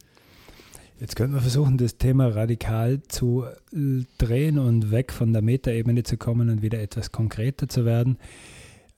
[1.01, 6.03] Jetzt könnten wir versuchen, das Thema radikal zu äh, drehen und weg von der Metaebene
[6.03, 8.19] zu kommen und wieder etwas konkreter zu werden.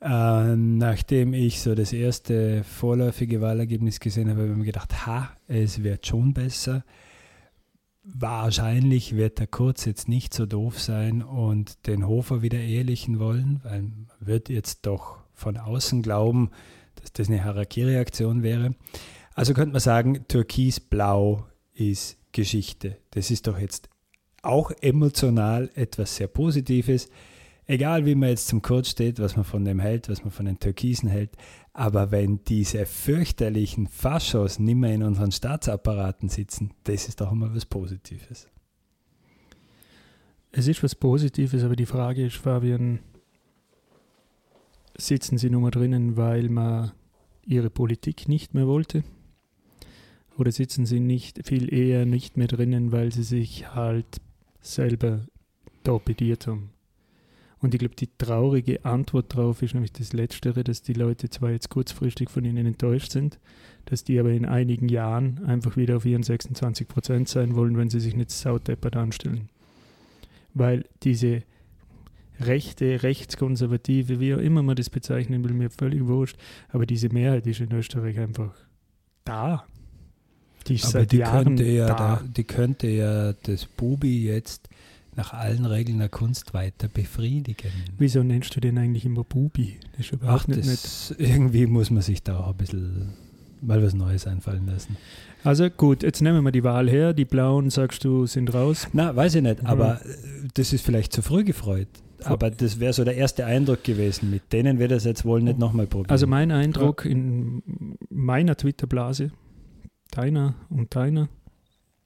[0.03, 5.31] Äh, nachdem ich so das erste vorläufige Wahlergebnis gesehen habe, habe ich mir gedacht, ha,
[5.47, 6.85] es wird schon besser.
[8.03, 13.61] Wahrscheinlich wird der Kurz jetzt nicht so doof sein und den Hofer wieder ehelichen wollen,
[13.63, 16.51] weil man wird jetzt doch von außen glauben,
[16.97, 18.75] dass das eine Harakiri-Aktion wäre.
[19.35, 22.97] Also könnte man sagen, Türkis-Blau ist Geschichte.
[23.13, 23.89] Das ist doch jetzt
[24.43, 27.09] auch emotional etwas sehr Positives.
[27.67, 30.47] Egal wie man jetzt zum Kurz steht, was man von dem hält, was man von
[30.47, 31.31] den Türkisen hält,
[31.73, 37.55] aber wenn diese fürchterlichen Faschos nicht mehr in unseren Staatsapparaten sitzen, das ist doch immer
[37.55, 38.49] was Positives.
[40.51, 42.99] Es ist was Positives, aber die Frage ist, Fabian,
[44.97, 46.93] sitzen sie nur mal drinnen, weil man
[47.47, 49.05] ihre Politik nicht mehr wollte?
[50.37, 54.21] Oder sitzen sie nicht viel eher nicht mehr drinnen, weil sie sich halt
[54.61, 55.27] selber
[55.85, 56.71] torpediert haben?
[57.63, 61.53] Und ich glaube, die traurige Antwort darauf ist nämlich das Letztere, dass die Leute zwar
[61.53, 63.39] jetzt kurzfristig von ihnen enttäuscht sind,
[63.85, 67.89] dass die aber in einigen Jahren einfach wieder auf ihren 26 Prozent sein wollen, wenn
[67.89, 69.49] sie sich nicht saudeppert anstellen.
[70.55, 71.45] Weil diese
[72.41, 76.37] rechte, rechtskonservative, wie auch immer man das bezeichnen will, mir völlig wurscht,
[76.69, 78.53] aber diese Mehrheit ist in Österreich einfach
[79.25, 79.65] da.
[80.67, 81.95] Die ist Aber seit die Jahren könnte, ja da.
[81.95, 84.69] da, die könnte ja das Bubi jetzt
[85.15, 87.71] nach allen Regeln der Kunst weiter befriedigen.
[87.99, 89.79] Wieso nennst du den eigentlich immer Bubi?
[89.97, 90.83] Das ist Ach, überhaupt nicht nett.
[90.83, 93.13] das, irgendwie muss man sich da auch ein bisschen
[93.61, 94.97] mal was Neues einfallen lassen.
[95.45, 97.13] Also gut, jetzt nehmen wir die Wahl her.
[97.13, 98.89] Die Blauen, sagst du, sind raus.
[98.93, 99.67] Na, weiß ich nicht, Mhm.
[99.69, 100.09] aber äh,
[100.55, 101.89] das ist vielleicht zu früh gefreut.
[102.25, 104.31] Aber das wäre so der erste Eindruck gewesen.
[104.31, 106.11] Mit denen wird es jetzt wohl nicht nochmal probieren.
[106.11, 107.63] Also mein Eindruck in
[108.11, 109.33] meiner Twitter-Blase,
[110.13, 111.29] deiner und deiner,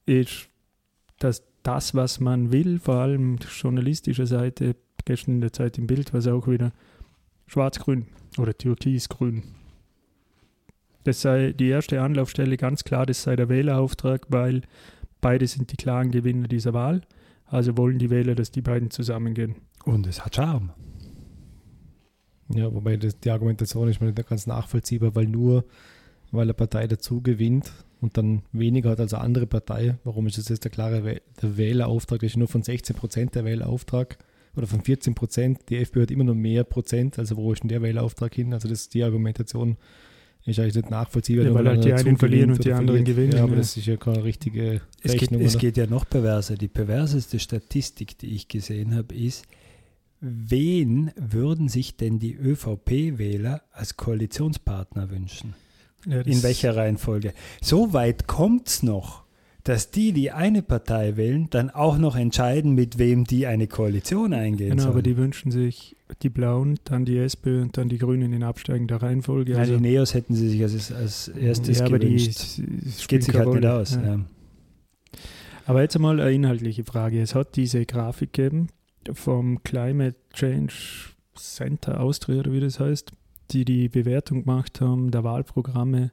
[0.06, 0.48] ist,
[1.18, 6.12] dass das, was man will, vor allem journalistischer Seite, gestern in der Zeit im Bild
[6.12, 6.72] war es auch wieder
[7.48, 8.07] schwarz-grün
[8.38, 9.42] oder türkis-grün.
[11.02, 14.62] Das sei die erste Anlaufstelle, ganz klar, das sei der Wählerauftrag, weil
[15.20, 17.02] beide sind die klaren Gewinner dieser Wahl.
[17.46, 19.57] Also wollen die Wähler, dass die beiden zusammengehen.
[19.85, 20.70] Und es hat Charme.
[22.48, 25.64] Ja, wobei das, die Argumentation ist mir nicht ganz nachvollziehbar, weil nur
[26.33, 27.72] weil eine Partei dazu gewinnt
[28.06, 31.20] und dann weniger hat als eine andere Partei, warum ist das jetzt der klare Wäh-
[31.42, 32.20] der Wählerauftrag?
[32.20, 34.16] Das ist nur von 16 Prozent der Wählerauftrag
[34.56, 35.58] oder von 14 Prozent.
[35.68, 38.52] Die FPÖ hat immer nur mehr Prozent, also wo ist denn der Wählerauftrag hin?
[38.54, 39.76] Also das die Argumentation
[40.44, 41.44] ist eigentlich nicht nachvollziehbar.
[41.46, 43.58] Ja, weil halt die einen verlieren und die anderen gewinnen, Ja, aber ja.
[43.58, 45.40] das ist ja keine richtige Es geht, Rechnung.
[45.42, 45.60] es oder?
[45.60, 46.54] geht ja noch perverser.
[46.54, 49.44] Die perverseste Statistik, die ich gesehen habe, ist,
[50.20, 55.54] wen würden sich denn die ÖVP-Wähler als Koalitionspartner wünschen?
[56.06, 57.32] Ja, In welcher Reihenfolge?
[57.60, 59.24] So weit kommt es noch,
[59.64, 64.32] dass die, die eine Partei wählen, dann auch noch entscheiden, mit wem die eine Koalition
[64.32, 65.04] eingehen Genau, aber sollen.
[65.04, 69.54] die wünschen sich die Blauen, dann die SPÖ und dann die Grünen in absteigender Reihenfolge.
[69.54, 72.28] ja, Also, die Neos hätten sie sich als, als erstes ja, aber die gewünscht.
[72.28, 73.96] s- Geht sich halt nicht aus.
[73.96, 74.02] Ja.
[74.04, 74.20] Ja.
[75.66, 77.20] Aber jetzt einmal eine inhaltliche Frage.
[77.20, 78.68] Es hat diese Grafik gegeben
[79.12, 80.72] vom Climate Change
[81.34, 83.10] Center Austria oder wie das heißt,
[83.52, 86.12] die die Bewertung gemacht haben der Wahlprogramme,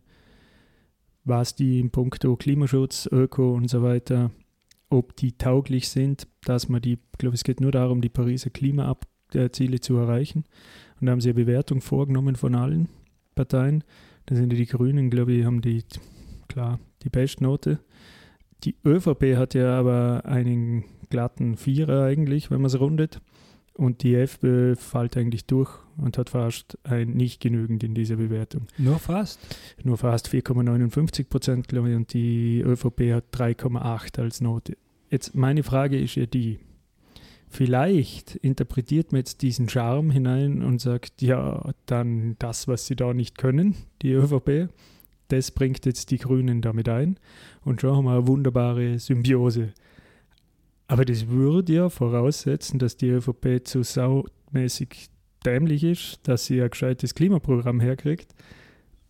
[1.23, 4.31] was die in puncto Klimaschutz, Öko und so weiter,
[4.89, 8.49] ob die tauglich sind, dass man die, ich glaube, es geht nur darum, die Pariser
[8.49, 10.43] Klimaziele zu erreichen.
[10.99, 12.89] Und da haben sie eine Bewertung vorgenommen von allen
[13.35, 13.83] Parteien.
[14.25, 15.83] Da sind die Grünen, glaube ich, haben die,
[16.47, 17.79] klar, die Bestnote.
[18.63, 23.19] Die ÖVP hat ja aber einen glatten Vierer eigentlich, wenn man es rundet.
[23.75, 28.67] Und die FPÖ fällt eigentlich durch und hat fast ein nicht genügend in dieser Bewertung.
[28.77, 29.39] Nur fast?
[29.83, 34.77] Nur fast 4,59 Prozent, glaube ich, und die ÖVP hat 3,8 als Note.
[35.09, 36.59] Jetzt meine Frage ist ja die,
[37.49, 43.13] vielleicht interpretiert man jetzt diesen Charme hinein und sagt, ja, dann das, was sie da
[43.13, 44.69] nicht können, die ÖVP,
[45.29, 47.17] das bringt jetzt die Grünen damit ein
[47.63, 49.73] und schon haben wir eine wunderbare Symbiose.
[50.87, 55.09] Aber das würde ja voraussetzen, dass die ÖVP zu saumäßig
[55.45, 58.33] dämlich ist, dass sie ein gescheites Klimaprogramm herkriegt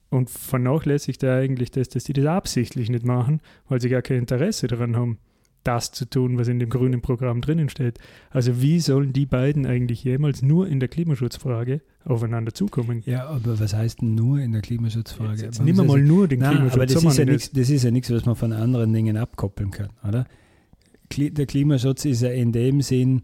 [0.10, 4.20] und vernachlässigt er eigentlich das, dass die das absichtlich nicht machen, weil sie gar kein
[4.20, 5.18] Interesse daran haben,
[5.64, 7.98] das zu tun, was in dem grünen Programm drinnen steht.
[8.30, 13.02] Also wie sollen die beiden eigentlich jemals nur in der Klimaschutzfrage aufeinander zukommen?
[13.06, 15.32] Ja, aber was heißt denn nur in der Klimaschutzfrage?
[15.32, 16.74] Jetzt, jetzt nehmen wir mal nur den Nein, Klimaschutz.
[16.76, 19.72] aber das ist, ja nichts, das ist ja nichts, was man von anderen Dingen abkoppeln
[19.72, 20.26] kann, oder?
[21.18, 23.22] Der Klimaschutz ist ja in dem Sinn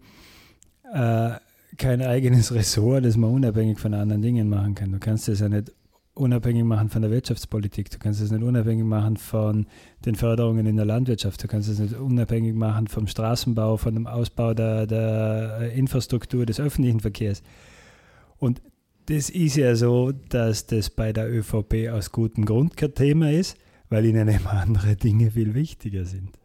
[0.94, 1.32] äh,
[1.78, 4.92] kein eigenes Ressort, das man unabhängig von anderen Dingen machen kann.
[4.92, 5.72] Du kannst das ja nicht
[6.14, 9.68] unabhängig machen von der Wirtschaftspolitik, du kannst es nicht unabhängig machen von
[10.06, 14.06] den Förderungen in der Landwirtschaft, du kannst es nicht unabhängig machen vom Straßenbau, von dem
[14.06, 17.42] Ausbau der, der Infrastruktur des öffentlichen Verkehrs.
[18.38, 18.62] Und
[19.06, 23.58] das ist ja so, dass das bei der ÖVP aus gutem Grund kein Thema ist,
[23.90, 26.39] weil ihnen eben andere Dinge viel wichtiger sind.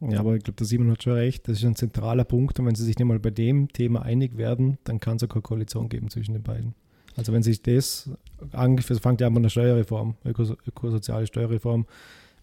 [0.00, 1.46] Ja, aber ich glaube, der Simon hat schon recht.
[1.46, 2.58] Das ist ein zentraler Punkt.
[2.58, 5.28] Und wenn sie sich nicht mal bei dem Thema einig werden, dann kann es auch
[5.28, 6.74] keine Koalition geben zwischen den beiden.
[7.16, 8.10] Also wenn sich das,
[8.52, 11.84] das fängt ja an mit einer Steuerreform, ökos ökosoziale Steuerreform,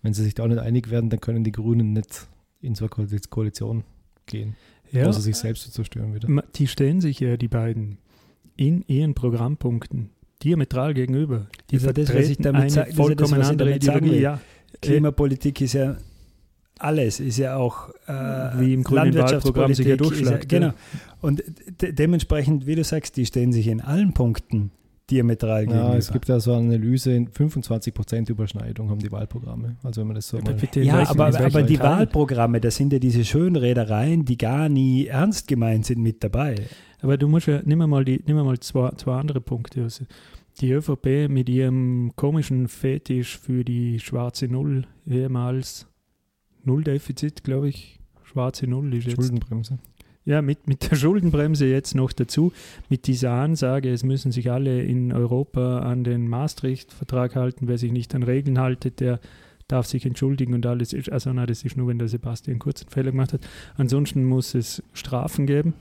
[0.03, 2.27] wenn sie sich da nicht einig werden, dann können die Grünen nicht
[2.61, 3.83] in so eine Ko- Koalition
[4.27, 4.55] gehen,
[4.91, 6.27] Ja, außer sich selbst zu zerstören wieder.
[6.55, 7.97] Die stehen sich ja, die beiden,
[8.55, 10.09] in ihren Programmpunkten
[10.43, 11.47] diametral gegenüber.
[11.71, 13.39] Die Das ja das, was ich vertreten damit eine sa- das ist ja das, vollkommen
[13.39, 14.11] was ich andere Ideologie.
[14.11, 14.21] will.
[14.21, 14.41] Ja,
[14.81, 15.97] Klimapolitik ist ja
[16.81, 18.11] alles, ist ja auch äh,
[18.59, 20.73] Wie im Wahlprogramm sich ja durchschlägt, Ja, genau.
[21.21, 21.43] Und
[21.81, 24.71] de dementsprechend, wie du sagst, die stehen sich in allen Punkten
[25.09, 25.97] diametral Ja, gegenüber.
[25.97, 29.77] es gibt ja so eine Analyse, in 25% Überschneidung haben die Wahlprogramme.
[29.83, 30.55] Also wenn man das so mal...
[30.55, 31.79] Ja, welchen- aber, aber die?
[31.79, 36.55] Wahlprogramme, das sind ja diese Schönredereien, die gar nie ernst gemeint sind mit dabei.
[37.01, 39.83] Aber du musst ja, nimm mal, die, nimm mal zwei, zwei andere Punkte.
[39.83, 40.05] Also
[40.59, 45.87] die ÖVP mit ihrem komischen Fetisch für die schwarze Null, ehemals
[46.67, 47.99] Nulldefizit, glaube ich.
[48.23, 49.15] Schwarze Null ist jetzt.
[49.15, 49.79] Schuldenbremse.
[50.25, 52.51] Ja, mit, mit der Schuldenbremse jetzt noch dazu,
[52.89, 57.69] mit dieser Ansage, es müssen sich alle in Europa an den Maastricht-Vertrag halten.
[57.69, 59.21] Wer sich nicht an Regeln haltet, der
[59.69, 60.91] darf sich entschuldigen und alles.
[60.91, 63.47] Ist, also, nein, das ist nur, wenn der Sebastian kurz einen Fehler gemacht hat.
[63.77, 65.73] Ansonsten muss es Strafen geben.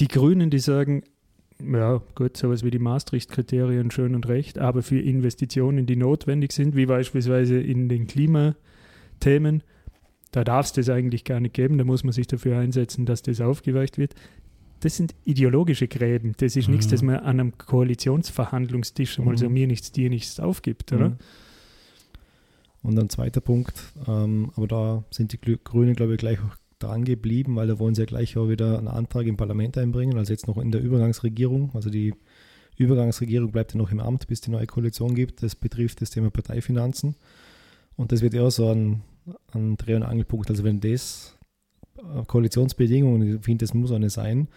[0.00, 1.04] Die Grünen, die sagen,
[1.64, 6.74] ja, gut, sowas wie die Maastricht-Kriterien schön und recht, aber für Investitionen, die notwendig sind,
[6.74, 8.08] wie beispielsweise in den
[9.20, 9.62] Klimathemen,
[10.32, 11.78] da darf es das eigentlich gar nicht geben.
[11.78, 14.14] Da muss man sich dafür einsetzen, dass das aufgeweicht wird.
[14.80, 16.34] Das sind ideologische Gräben.
[16.38, 16.74] Das ist Mhm.
[16.74, 19.54] nichts, das man an einem Koalitionsverhandlungstisch einmal so Mhm.
[19.54, 21.10] mir nichts, dir nichts aufgibt, oder?
[21.10, 21.16] Mhm.
[22.82, 23.74] Und ein zweiter Punkt,
[24.06, 27.94] ähm, aber da sind die Grünen, glaube ich, gleich auch dran geblieben, weil da wollen
[27.94, 30.82] sie ja gleich auch wieder einen Antrag im Parlament einbringen, also jetzt noch in der
[30.82, 31.70] Übergangsregierung.
[31.74, 32.14] Also die
[32.76, 35.42] Übergangsregierung bleibt ja noch im Amt, bis die neue Koalition gibt.
[35.42, 37.16] Das betrifft das Thema Parteifinanzen.
[37.96, 39.02] Und das wird auch so ein,
[39.52, 40.50] ein Dreh- und Angelpunkt.
[40.50, 41.36] Also wenn das
[41.98, 44.48] äh, Koalitionsbedingungen, ich finde, das muss eine sein,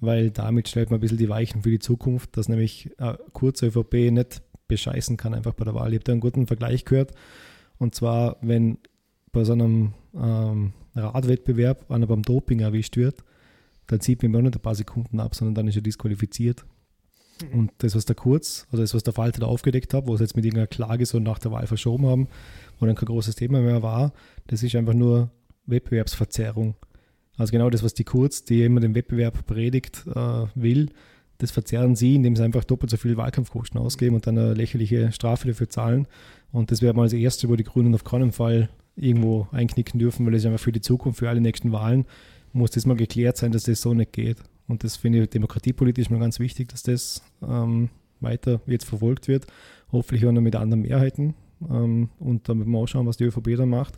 [0.00, 3.62] weil damit stellt man ein bisschen die Weichen für die Zukunft, dass nämlich äh, kurz
[3.62, 5.92] ÖVP nicht bescheißen kann einfach bei der Wahl.
[5.92, 7.12] Ich habe da einen guten Vergleich gehört.
[7.78, 8.78] Und zwar, wenn
[9.32, 13.24] bei so einem ähm, Radwettbewerb einer beim Doping erwischt wird,
[13.86, 16.64] dann zieht man auch nicht ein paar Sekunden ab, sondern dann ist er disqualifiziert.
[17.52, 20.24] Und das, was der Kurz, oder das, was der Falter da aufgedeckt hat, wo sie
[20.24, 22.28] jetzt mit irgendeiner Klage so nach der Wahl verschoben haben,
[22.78, 24.12] wo dann kein großes Thema mehr war,
[24.46, 25.30] das ist einfach nur
[25.66, 26.74] Wettbewerbsverzerrung.
[27.36, 30.90] Also genau das, was die Kurz, die immer den Wettbewerb predigt, äh, will,
[31.38, 35.12] das verzerren sie, indem sie einfach doppelt so viel Wahlkampfkosten ausgeben und dann eine lächerliche
[35.12, 36.08] Strafe dafür zahlen.
[36.50, 40.26] Und das wäre mal das Erste, wo die Grünen auf keinen Fall irgendwo einknicken dürfen,
[40.26, 42.06] weil das ist einfach für die Zukunft, für alle nächsten Wahlen,
[42.52, 44.38] muss das mal geklärt sein, dass das so nicht geht.
[44.68, 47.88] Und das finde ich demokratiepolitisch mal ganz wichtig, dass das ähm,
[48.20, 49.46] weiter jetzt verfolgt wird.
[49.90, 51.34] Hoffentlich auch noch mit anderen Mehrheiten.
[51.68, 53.94] Ähm, und dann werden wir auch schauen, was die ÖVP dann macht.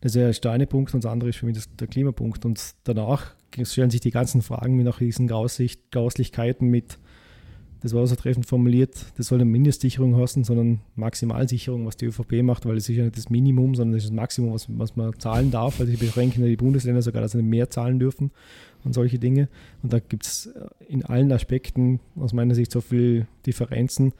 [0.00, 2.44] Das ist ja der eine Punkt und das andere ist für mich das, der Klimapunkt.
[2.44, 6.98] Und danach stellen sich die ganzen Fragen wie nach diesen Grauslichkeiten mit,
[7.82, 12.42] das war so treffend formuliert, das soll eine Mindestsicherung heißen, sondern Maximalsicherung, was die ÖVP
[12.42, 14.96] macht, weil es ist ja nicht das Minimum, sondern das ist das Maximum, was, was
[14.96, 15.78] man zahlen darf.
[15.78, 18.30] Also die beschränken ja die Bundesländer sogar, dass sie mehr zahlen dürfen
[18.84, 19.48] und solche Dinge.
[19.82, 20.50] Und da gibt es
[20.88, 24.12] in allen Aspekten aus meiner Sicht so viele Differenzen,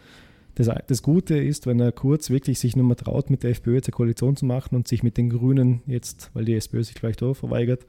[0.55, 3.75] Das, das Gute ist, wenn er kurz wirklich sich nur mal traut, mit der FPÖ
[3.75, 6.95] jetzt eine Koalition zu machen und sich mit den Grünen jetzt, weil die SPÖ sich
[6.99, 7.87] vielleicht auch verweigert,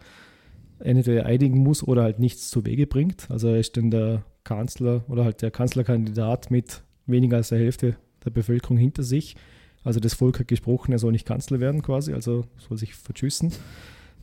[0.80, 3.32] entweder einigen muss oder halt nichts zu Wege bringt.
[3.32, 7.98] Also er ist dann der Kanzler oder halt der Kanzlerkandidat mit weniger als der Hälfte
[8.24, 9.36] der Bevölkerung hinter sich.
[9.84, 13.52] Also das Volk hat gesprochen, er soll nicht Kanzler werden quasi, also soll sich verschüssen.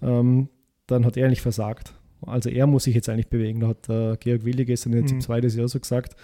[0.03, 0.49] Ähm,
[0.87, 1.95] dann hat er nicht versagt.
[2.23, 3.61] Also er muss sich jetzt eigentlich bewegen.
[3.61, 5.21] Da hat äh, Georg Willi gestern der mhm.
[5.21, 6.17] zweites Jahr so gesagt,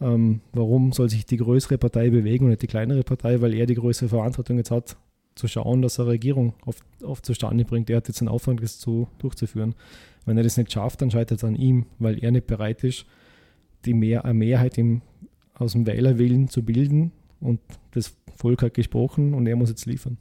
[0.00, 3.66] ähm, warum soll sich die größere Partei bewegen und nicht die kleinere Partei, weil er
[3.66, 4.96] die größere Verantwortung jetzt hat,
[5.34, 7.90] zu schauen, dass er Regierung oft, oft zustande bringt.
[7.90, 9.74] Er hat jetzt einen Aufwand, das zu, durchzuführen.
[10.26, 13.06] Wenn er das nicht schafft, dann scheitert es an ihm, weil er nicht bereit ist,
[13.84, 15.02] die Mehr, Mehrheit im,
[15.54, 17.60] aus dem Wählerwillen zu bilden und
[17.92, 20.16] das Volk hat gesprochen und er muss jetzt liefern.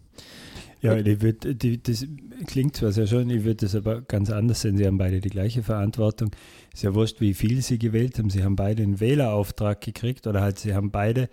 [0.82, 2.08] Ja, ich würd, die, das
[2.48, 4.78] klingt zwar sehr schön, ich würde das aber ganz anders sehen.
[4.78, 6.32] Sie haben beide die gleiche Verantwortung.
[6.74, 8.32] Ist ja wurscht, wie viel sie gewählt haben.
[8.32, 11.30] Sie haben beide einen Wählerauftrag gekriegt oder halt sie haben beide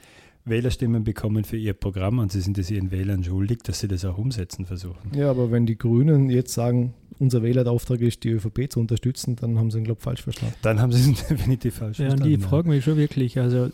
[0.48, 4.04] Wählerstimmen bekommen für ihr Programm und sie sind es ihren Wählern schuldig, dass sie das
[4.04, 5.12] auch umsetzen versuchen.
[5.14, 9.58] Ja, aber wenn die Grünen jetzt sagen, unser Wählerauftrag ist, die ÖVP zu unterstützen, dann
[9.58, 10.54] haben sie ihn, glaube ich, falsch verstanden.
[10.62, 12.30] Dann haben sie es definitiv falsch ja, verstanden.
[12.30, 13.70] Ja, die fragen mich schon wirklich, also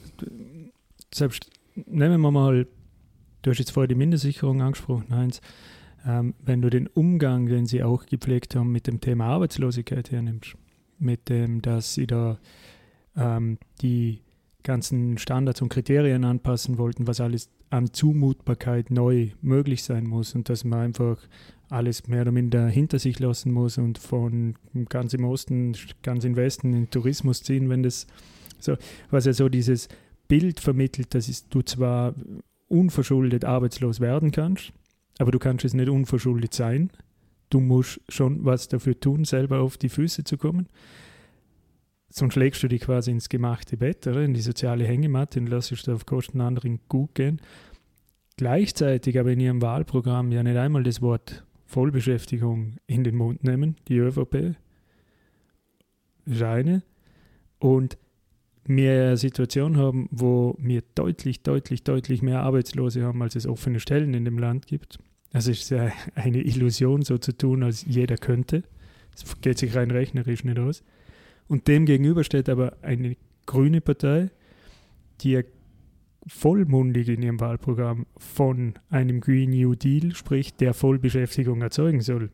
[1.13, 2.67] selbst nehmen wir mal,
[3.43, 5.41] du hast jetzt vorher die Mindestsicherung angesprochen, Heinz,
[6.07, 10.57] ähm, wenn du den Umgang, den sie auch gepflegt haben, mit dem Thema Arbeitslosigkeit hernimmst,
[10.99, 12.39] mit dem, dass sie da
[13.17, 14.21] ähm, die
[14.65, 20.49] ganzen Standards und Kriterien anpassen wollten, was alles an Zumutbarkeit neu möglich sein muss und
[20.49, 21.19] dass man einfach
[21.69, 24.57] alles mehr oder minder hinter sich lassen muss und von
[24.89, 28.07] ganz im Osten, ganz im Westen in Tourismus ziehen, wenn das
[28.59, 28.77] so,
[29.11, 29.89] was ja so dieses
[30.29, 32.15] Bild vermittelt, dass du zwar
[32.69, 34.73] unverschuldet arbeitslos werden kannst,
[35.19, 36.91] aber du kannst es nicht unverschuldet sein.
[37.51, 40.69] Du musst schon was dafür tun, selber auf die Füße zu kommen.
[42.17, 44.23] Sonst legst du dich quasi ins gemachte Bett, oder?
[44.23, 47.41] in die soziale Hängematte und lässt es auf Kosten anderen gut gehen.
[48.37, 53.75] Gleichzeitig aber in ihrem Wahlprogramm ja nicht einmal das Wort Vollbeschäftigung in den Mund nehmen,
[53.89, 54.55] die ÖVP.
[56.25, 56.85] Das ist eine.
[57.59, 57.99] Und
[58.65, 63.81] wir eine Situation haben, wo wir deutlich, deutlich, deutlich mehr Arbeitslose haben, als es offene
[63.81, 65.01] Stellen in dem Land gibt.
[65.33, 68.63] Also es ist ja eine Illusion, so zu tun, als jeder könnte.
[69.13, 70.85] Es geht sich rein rechnerisch nicht aus.
[71.49, 74.31] Und dem gegenüber steht aber eine grüne Partei,
[75.21, 75.43] die ja
[76.27, 82.31] vollmundig in ihrem Wahlprogramm von einem Green New Deal spricht, der Vollbeschäftigung erzeugen soll.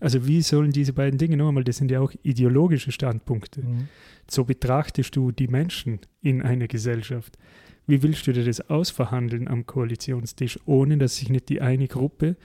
[0.00, 3.62] Also wie sollen diese beiden Dinge nochmal, das sind ja auch ideologische Standpunkte.
[3.62, 3.88] Mhm.
[4.28, 7.38] So betrachtest du die Menschen in einer Gesellschaft.
[7.86, 12.36] Wie willst du dir das ausverhandeln am Koalitionstisch, ohne dass sich nicht die eine Gruppe,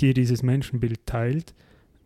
[0.00, 1.54] die dieses Menschenbild teilt,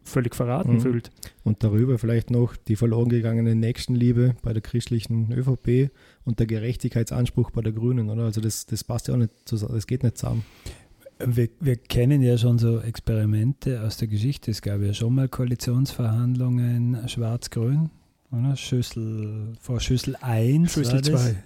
[0.05, 0.81] völlig verraten mhm.
[0.81, 1.11] fühlt?
[1.45, 5.91] Und darüber vielleicht noch die verloren gegangene Nächstenliebe bei der christlichen ÖVP
[6.25, 8.25] und der Gerechtigkeitsanspruch bei der Grünen, oder?
[8.25, 10.45] Also das, das passt ja auch nicht zusammen, das geht nicht zusammen.
[11.25, 14.51] Wir, wir, kennen ja schon so Experimente aus der Geschichte.
[14.51, 17.91] Es gab ja schon mal Koalitionsverhandlungen Schwarz-Grün,
[18.33, 18.57] oder?
[18.57, 20.73] Schüssel, vor Schüssel 1.
[20.73, 21.37] Schüssel 2.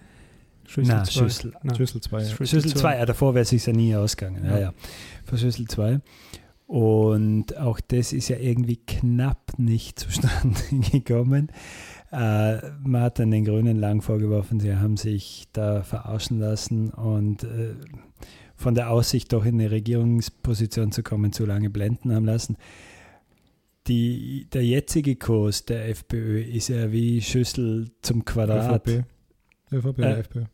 [0.66, 2.24] Schüssel Nein, Schüssel, Schüssel 2.
[2.24, 4.44] Schüssel 2, ja, davor wäre es sich ja nie ausgegangen.
[4.44, 4.58] Ja, ja.
[4.58, 4.74] ja.
[5.24, 6.00] Vor Schüssel 2.
[6.66, 10.58] Und auch das ist ja irgendwie knapp nicht zustande
[10.92, 11.48] gekommen.
[12.10, 17.44] Äh, man hat dann den Grünen lang vorgeworfen, sie haben sich da verarschen lassen und
[17.44, 17.74] äh,
[18.56, 22.56] von der Aussicht, doch in eine Regierungsposition zu kommen, zu lange blenden haben lassen.
[23.86, 28.86] Die, der jetzige Kurs der FPÖ ist ja wie Schüssel zum Quadrat.
[28.88, 29.04] ÖVP,
[29.72, 30.44] ÖVP äh, FPÖ.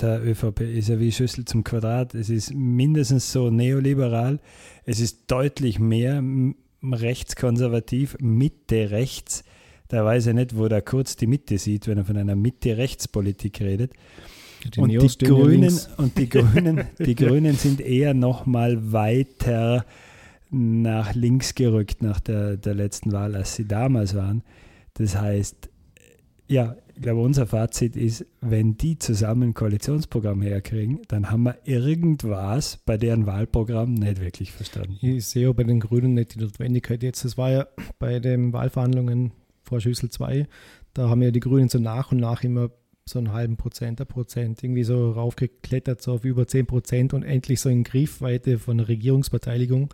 [0.00, 2.14] Der ÖVP ist ja wie Schüssel zum Quadrat.
[2.14, 4.40] Es ist mindestens so neoliberal.
[4.84, 6.22] Es ist deutlich mehr
[6.82, 9.44] rechtskonservativ, Mitte rechts.
[9.88, 13.60] Da weiß er nicht, wo der Kurz die Mitte sieht, wenn er von einer Mitte-Rechts-Politik
[13.60, 13.92] redet.
[14.74, 19.84] Die und, die Grünen, und die Grünen, die Grünen sind eher noch mal weiter
[20.50, 24.42] nach links gerückt nach der, der letzten Wahl, als sie damals waren.
[24.94, 25.68] Das heißt,
[26.46, 32.78] ja, glaube, unser Fazit ist, wenn die zusammen ein Koalitionsprogramm herkriegen, dann haben wir irgendwas
[32.84, 34.98] bei deren Wahlprogramm nicht wirklich verstanden.
[35.00, 37.24] Ich sehe auch bei den Grünen nicht die Notwendigkeit jetzt.
[37.24, 37.66] Das war ja
[37.98, 40.46] bei den Wahlverhandlungen vor Schüssel 2,
[40.94, 42.70] da haben ja die Grünen so nach und nach immer
[43.04, 47.22] so einen halben Prozent, ein Prozent, irgendwie so raufgeklettert, so auf über 10 Prozent und
[47.22, 49.92] endlich so in Griffweite von der Regierungsbeteiligung.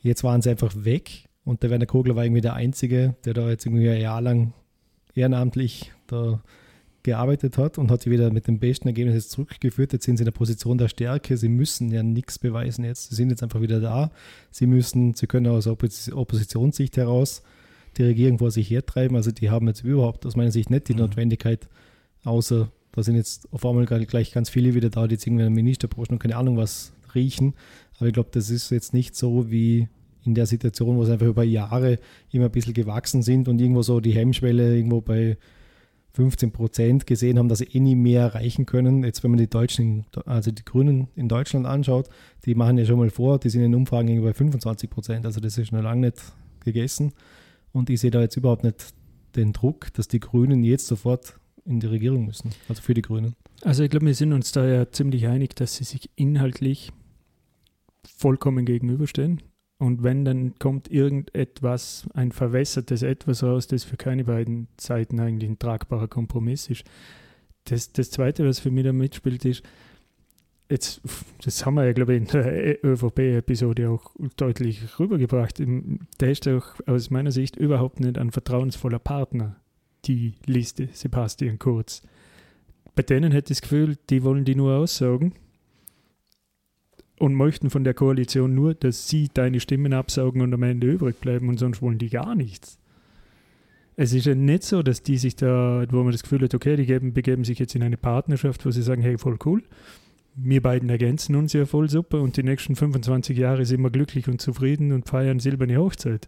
[0.00, 3.50] Jetzt waren sie einfach weg und der Werner Kogler war irgendwie der Einzige, der da
[3.50, 4.52] jetzt irgendwie ein Jahr lang
[5.14, 6.42] ehrenamtlich da
[7.02, 9.92] gearbeitet hat und hat sie wieder mit dem besten Ergebnis jetzt zurückgeführt.
[9.92, 11.36] Jetzt sind sie in der Position der Stärke.
[11.36, 13.08] Sie müssen ja nichts beweisen jetzt.
[13.10, 14.10] Sie sind jetzt einfach wieder da.
[14.50, 17.42] Sie müssen, sie können aus Oppositionssicht heraus
[17.96, 19.16] die Regierung vor sich hertreiben.
[19.16, 21.00] Also die haben jetzt überhaupt aus meiner Sicht nicht die mhm.
[21.00, 21.68] Notwendigkeit,
[22.24, 25.54] außer Da sind jetzt auf einmal gleich ganz viele wieder da, die jetzt irgendwie einen
[25.54, 27.54] Ministerposten und keine Ahnung was riechen.
[27.98, 29.88] Aber ich glaube, das ist jetzt nicht so wie
[30.24, 31.98] in der Situation, wo es einfach über Jahre
[32.30, 35.38] immer ein bisschen gewachsen sind und irgendwo so die Hemmschwelle irgendwo bei
[36.12, 39.04] 15 Prozent gesehen haben, dass sie eh nie mehr erreichen können.
[39.04, 42.08] Jetzt, wenn man die Deutschen, also die Grünen in Deutschland anschaut,
[42.44, 45.56] die machen ja schon mal vor, die sind in Umfragen bei 25 Prozent, also das
[45.56, 46.20] ist noch lange nicht
[46.64, 47.12] gegessen.
[47.72, 48.92] Und ich sehe da jetzt überhaupt nicht
[49.36, 53.36] den Druck, dass die Grünen jetzt sofort in die Regierung müssen, also für die Grünen.
[53.62, 56.90] Also ich glaube, wir sind uns da ja ziemlich einig, dass sie sich inhaltlich
[58.16, 59.40] vollkommen gegenüberstehen.
[59.80, 65.48] Und wenn, dann kommt irgendetwas, ein verwässertes Etwas raus, das für keine beiden Seiten eigentlich
[65.48, 66.84] ein tragbarer Kompromiss ist.
[67.64, 69.62] Das, das Zweite, was für mich da mitspielt, ist,
[70.68, 71.00] jetzt,
[71.42, 75.62] das haben wir ja, glaube ich, in der ÖVP-Episode auch deutlich rübergebracht.
[76.20, 79.56] Der ist auch aus meiner Sicht überhaupt nicht ein vertrauensvoller Partner,
[80.04, 82.02] die Liste, Sebastian Kurz.
[82.94, 85.32] Bei denen hätte ich das Gefühl, die wollen die nur aussagen
[87.20, 91.20] und möchten von der Koalition nur, dass sie deine Stimmen absaugen und am Ende übrig
[91.20, 92.78] bleiben und sonst wollen die gar nichts.
[93.94, 96.76] Es ist ja nicht so, dass die sich da, wo man das Gefühl hat, okay,
[96.76, 99.62] die geben, begeben sich jetzt in eine Partnerschaft, wo sie sagen, hey, voll cool,
[100.34, 104.26] wir beiden ergänzen uns ja voll super und die nächsten 25 Jahre sind wir glücklich
[104.26, 106.26] und zufrieden und feiern silberne Hochzeit.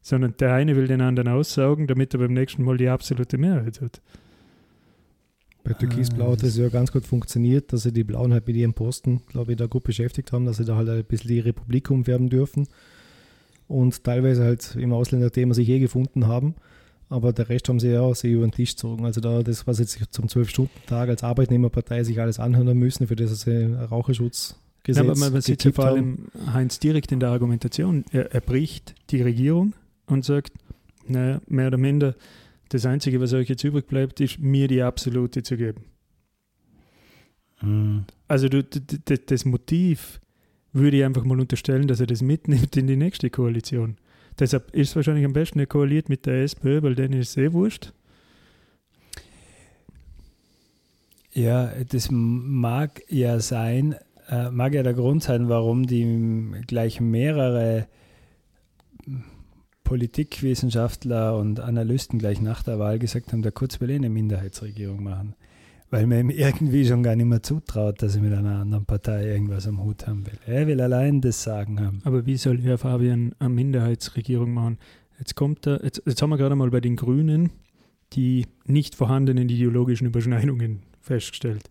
[0.00, 3.80] Sondern der eine will den anderen aussaugen, damit er beim nächsten Mal die absolute Mehrheit
[3.80, 4.00] hat.
[5.62, 8.74] Bei Türkisblau hat das ja ganz gut funktioniert, dass sie die Blauen halt mit ihrem
[8.74, 11.90] Posten, glaube ich, da gut beschäftigt haben, dass sie da halt ein bisschen die Republik
[11.90, 12.66] umwerben dürfen
[13.68, 16.54] und teilweise halt im Ausländerthema sich eh gefunden haben.
[17.08, 19.04] Aber der Rest haben sie ja auch sehr über den Tisch gezogen.
[19.04, 23.40] Also da das, was jetzt zum 12-Stunden-Tag als Arbeitnehmerpartei sich alles anhören müssen, für das
[23.40, 24.56] sie Raucherschutz
[24.86, 28.04] ja, aber man sieht ja vor allem Heinz direkt in der Argumentation.
[28.12, 29.74] Er, er bricht die Regierung
[30.06, 30.52] und sagt,
[31.06, 32.14] naja, mehr oder minder,
[32.70, 35.84] das Einzige, was euch jetzt übrig bleibt, ist, mir die absolute zu geben.
[37.60, 38.04] Mhm.
[38.28, 40.20] Also du, das Motiv
[40.72, 43.96] würde ich einfach mal unterstellen, dass er das mitnimmt in die nächste Koalition.
[44.38, 47.36] Deshalb ist es wahrscheinlich am besten, er koaliert mit der SPÖ, weil denen ist es
[47.36, 47.92] eh wurscht.
[51.32, 53.96] Ja, das mag ja sein,
[54.28, 57.86] äh, mag ja der Grund sein, warum die gleich mehrere
[59.90, 65.34] Politikwissenschaftler und Analysten gleich nach der Wahl gesagt haben, der Kurz will eine Minderheitsregierung machen.
[65.90, 69.26] Weil man ihm irgendwie schon gar nicht mehr zutraut, dass er mit einer anderen Partei
[69.26, 70.38] irgendwas am Hut haben will.
[70.46, 72.02] Er will allein das Sagen haben.
[72.04, 74.78] Aber wie soll Herr Fabian eine Minderheitsregierung machen?
[75.18, 77.50] Jetzt kommt er, jetzt, jetzt haben wir gerade mal bei den Grünen
[78.12, 81.68] die nicht vorhandenen ideologischen Überschneidungen festgestellt.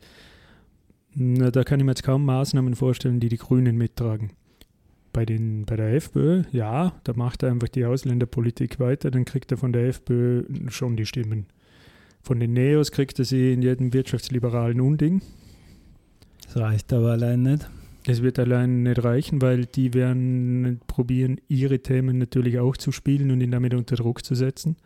[1.16, 4.32] Na, da kann ich mir jetzt kaum Maßnahmen vorstellen, die die Grünen mittragen
[5.14, 9.52] bei, den, bei der FPÖ, ja, da macht er einfach die Ausländerpolitik weiter, dann kriegt
[9.52, 11.48] er von der FPÖ schon die Stimmen.
[12.22, 15.22] Von den Neos kriegt er sie in jedem wirtschaftsliberalen Unding.
[16.46, 17.70] Das reicht aber allein nicht.
[18.06, 23.30] Es wird allein nicht reichen, weil die werden probieren, ihre Themen natürlich auch zu spielen
[23.32, 24.78] und ihn damit unter Druck zu setzen.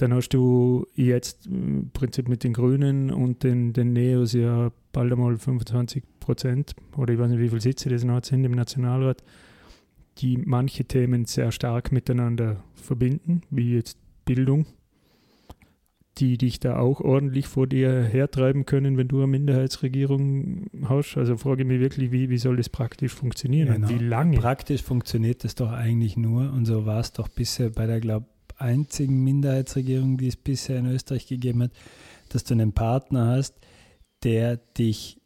[0.00, 5.12] Dann hast du jetzt im Prinzip mit den Grünen und den, den Neos ja bald
[5.12, 9.22] einmal 25 Prozent oder ich weiß nicht, wie viele Sitze das noch sind im Nationalrat,
[10.16, 14.64] die manche Themen sehr stark miteinander verbinden, wie jetzt Bildung,
[16.16, 21.18] die dich da auch ordentlich vor dir hertreiben können, wenn du eine Minderheitsregierung hast.
[21.18, 23.90] Also frage ich mich wirklich, wie, wie soll das praktisch funktionieren genau.
[23.90, 24.38] wie lange?
[24.38, 28.24] Praktisch funktioniert das doch eigentlich nur und so war es doch bisher bei der, glaube
[28.60, 31.72] einzigen Minderheitsregierung, die es bisher in Österreich gegeben hat,
[32.28, 33.54] dass du einen Partner hast,
[34.22, 35.20] der dich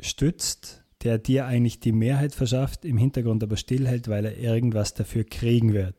[0.00, 5.24] stützt, der dir eigentlich die Mehrheit verschafft, im Hintergrund aber stillhält, weil er irgendwas dafür
[5.24, 5.96] kriegen wird,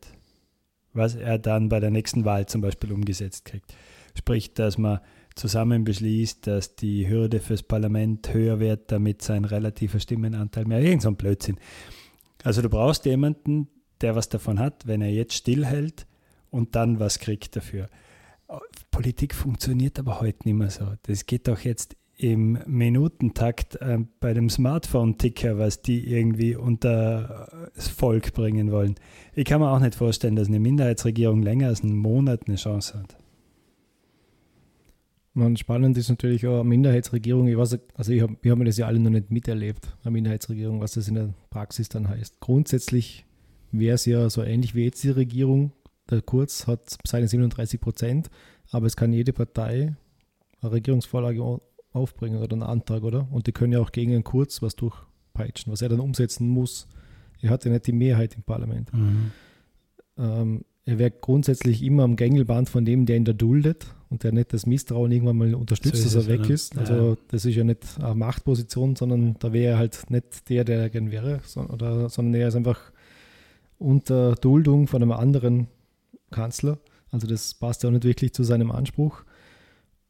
[0.94, 3.74] was er dann bei der nächsten Wahl zum Beispiel umgesetzt kriegt.
[4.16, 5.00] Sprich, dass man
[5.36, 10.82] zusammen beschließt, dass die Hürde fürs Parlament höher wird, damit sein relativer Stimmenanteil mehr.
[10.82, 11.58] Irgend so ein Blödsinn.
[12.44, 13.68] Also du brauchst jemanden,
[14.02, 16.06] der was davon hat, wenn er jetzt stillhält
[16.52, 17.88] und dann was kriegt dafür.
[18.91, 20.86] Politik funktioniert aber heute nicht mehr so.
[21.04, 27.88] Das geht doch jetzt im Minutentakt äh, bei dem Smartphone-Ticker, was die irgendwie unter das
[27.88, 28.95] Volk bringen wollen.
[29.34, 32.99] Ich kann mir auch nicht vorstellen, dass eine Minderheitsregierung länger als einen Monat eine Chance
[32.99, 33.18] hat.
[35.34, 37.47] Man, spannend ist natürlich auch eine Minderheitsregierung.
[37.47, 40.82] Ich weiß, also ich hab, wir haben das ja alle noch nicht miterlebt, eine Minderheitsregierung,
[40.82, 42.39] was das in der Praxis dann heißt.
[42.41, 43.26] Grundsätzlich
[43.72, 45.72] wäre es ja so ähnlich wie jetzt die Regierung,
[46.10, 48.30] der Kurz hat seine 37 Prozent,
[48.72, 49.95] aber es kann jede Partei
[50.62, 51.60] eine Regierungsvorlage
[51.93, 53.28] aufbringen oder einen Antrag, oder?
[53.32, 56.88] Und die können ja auch gegen einen Kurz was durchpeitschen, was er dann umsetzen muss.
[57.41, 58.93] Er hat ja nicht die Mehrheit im Parlament.
[58.93, 59.32] Mhm.
[60.18, 64.32] Ähm, er wäre grundsätzlich immer am Gängelband von dem, der ihn da duldet und der
[64.32, 66.56] nicht das Misstrauen irgendwann mal unterstützt, So dass er weg ja.
[66.56, 66.78] ist.
[66.78, 70.80] Also das ist ja nicht eine Machtposition, sondern da wäre er halt nicht der, der
[70.80, 71.39] er gern wäre,
[71.70, 72.91] oder, sondern er ist einfach
[73.78, 75.68] unter Duldung von einem anderen
[76.32, 76.80] Kanzler.
[77.12, 79.24] Also das passt ja auch nicht wirklich zu seinem Anspruch.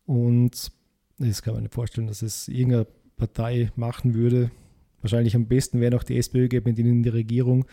[0.05, 0.71] Und
[1.17, 4.51] das kann man nicht vorstellen, dass es irgendeine Partei machen würde.
[5.01, 7.65] Wahrscheinlich am besten wäre noch die SPÖ geht mit ihnen in die Regierung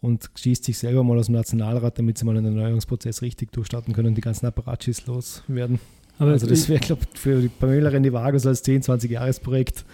[0.00, 3.94] und schießt sich selber mal aus dem Nationalrat, damit sie mal einen Erneuerungsprozess richtig durchstarten
[3.94, 5.80] können und die ganzen Apparatschis loswerden.
[6.18, 9.84] Aber also das wäre, glaube ich, für die Pamela Rendi-Vargas so als 10-, 20-Jahres-Projekt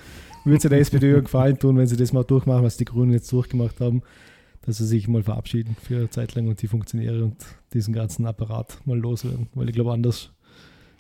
[0.45, 3.33] würde es der SPÖ gefallen tun, wenn sie das mal durchmachen, was die Grünen jetzt
[3.33, 4.03] durchgemacht haben,
[4.63, 7.37] dass sie sich mal verabschieden für eine Zeit lang und die Funktionäre und
[7.73, 9.49] diesen ganzen Apparat mal loswerden.
[9.55, 10.31] Weil ich glaube, anders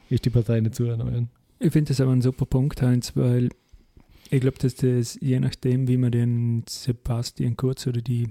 [0.09, 1.29] ist die Partei nicht zu erneuern.
[1.59, 3.51] Ich finde das aber ein super Punkt, Heinz, weil
[4.31, 8.29] ich glaube, dass das je nachdem, wie man den Sebastian Kurz oder die,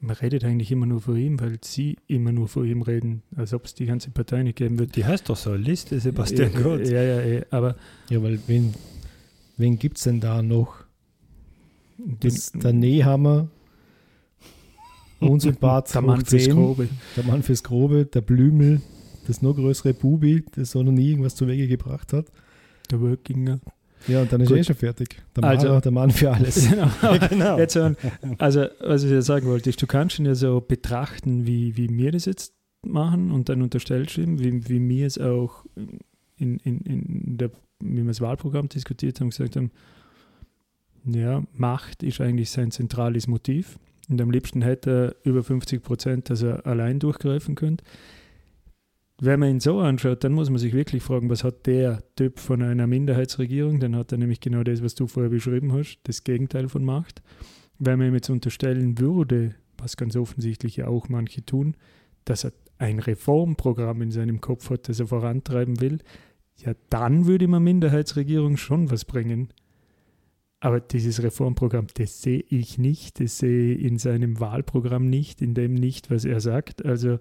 [0.00, 3.52] man redet eigentlich immer nur von ihm, weil sie immer nur von ihm reden, als
[3.52, 4.96] ob es die ganze Partei nicht geben wird.
[4.96, 6.88] Die heißt doch so, Liste Sebastian ja, Kurz.
[6.90, 7.76] Ja, ja, ja, aber
[8.08, 8.74] Ja, weil wen,
[9.56, 10.84] wen gibt es denn da noch?
[11.98, 13.48] Das, den, der Nehammer,
[15.20, 16.88] Unsympath, der Mann fürs 10, Grobe.
[17.16, 18.80] der Mann fürs Grobe, der Blümel,
[19.26, 22.26] das noch größere Bubi, das so noch nie irgendwas zu Wege gebracht hat.
[22.90, 23.60] Der Workinger.
[24.06, 24.56] Ja, und dann ist Gut.
[24.56, 25.22] er eh schon fertig.
[25.36, 26.68] Der, Also- Mann, der Mann für alles.
[26.70, 26.88] genau.
[27.28, 27.58] genau.
[27.58, 27.76] Jetzt,
[28.38, 31.88] also, was ich ja sagen wollte, ist, du kannst ihn ja so betrachten, wie, wie
[31.90, 32.54] wir das jetzt
[32.86, 35.64] machen und dann unterstellst du ihm, wie, wie wir es auch
[36.36, 37.50] in, in, in der,
[37.80, 39.72] wie wir das Wahlprogramm diskutiert haben, gesagt haben,
[41.04, 43.78] ja, Macht ist eigentlich sein zentrales Motiv.
[44.08, 44.90] Und am liebsten hätte
[45.24, 47.84] er über 50 Prozent, dass er allein durchgreifen könnte.
[49.20, 52.38] Wenn man ihn so anschaut, dann muss man sich wirklich fragen, was hat der Typ
[52.38, 53.80] von einer Minderheitsregierung?
[53.80, 57.20] Dann hat er nämlich genau das, was du vorher beschrieben hast, das Gegenteil von Macht.
[57.78, 61.76] Wenn man ihm jetzt unterstellen würde, was ganz offensichtlich ja auch manche tun,
[62.24, 65.98] dass er ein Reformprogramm in seinem Kopf hat, das er vorantreiben will,
[66.56, 69.48] ja, dann würde eine Minderheitsregierung schon was bringen.
[70.60, 75.54] Aber dieses Reformprogramm, das sehe ich nicht, das sehe ich in seinem Wahlprogramm nicht, in
[75.54, 76.84] dem nicht, was er sagt.
[76.84, 77.18] Also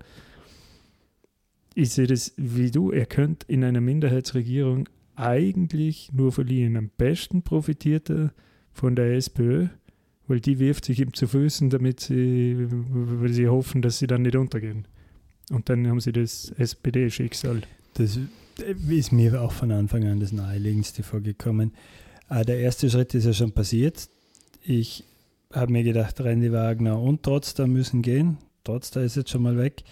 [1.76, 6.78] ich sehe das wie du, er könnte in einer Minderheitsregierung eigentlich nur verlieren.
[6.78, 8.34] Am besten profitiert er
[8.72, 9.68] von der SPÖ,
[10.28, 14.24] weil die wirft sich ihm zu Füßen, damit sie, weil sie hoffen, dass sie dann
[14.24, 14.88] nicht untergehen.
[15.52, 17.62] Und dann haben sie das SPD-Schicksal.
[17.94, 18.20] Das
[18.90, 21.74] ist mir auch von Anfang an das Naheliegendste vorgekommen.
[22.30, 24.10] Ah, Der erste Schritt ist ja schon passiert.
[24.62, 25.06] Ich
[25.54, 28.38] habe mir gedacht, Randy Wagner und Trotzdem müssen gehen.
[28.66, 29.84] Trotzdem ist jetzt schon mal weg.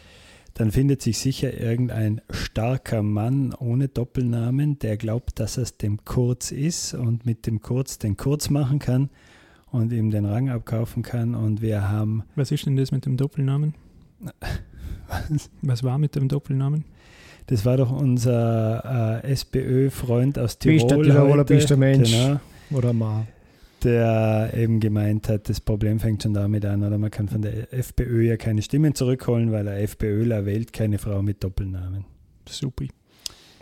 [0.54, 6.52] Dann findet sich sicher irgendein starker Mann ohne Doppelnamen, der glaubt, dass es dem Kurz
[6.52, 9.10] ist und mit dem Kurz den Kurz machen kann
[9.72, 11.36] und ihm den Rang abkaufen kann.
[11.36, 13.76] Und wir haben Was ist denn das mit dem Doppelnamen?
[15.62, 16.86] Was war mit dem Doppelnamen?
[17.48, 21.06] Das war doch unser äh, SPÖ-Freund aus Bist Tirol.
[21.06, 22.12] der Tiroler, heute, bist der Mensch.
[22.12, 22.40] Genau,
[22.72, 23.28] Oder Ma.
[23.84, 27.72] der eben gemeint hat, das Problem fängt schon damit an, oder man kann von der
[27.72, 32.06] FPÖ ja keine Stimmen zurückholen, weil ein FPÖler wählt keine Frau mit Doppelnamen.
[32.50, 32.90] Supi.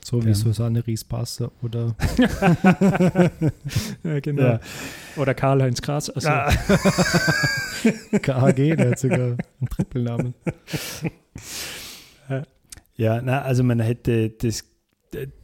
[0.06, 0.34] So wie Ja.
[0.36, 1.96] Susanne Ries-Passer oder
[4.04, 4.42] Ja, genau.
[4.44, 4.60] Ja.
[5.18, 6.10] Oder Karl-Heinz Kraas.
[6.10, 6.50] Also, Ah.
[8.22, 10.34] KHG, der hat sogar einen Trippelnamen.
[12.96, 14.66] Ja, na, also man hätte das,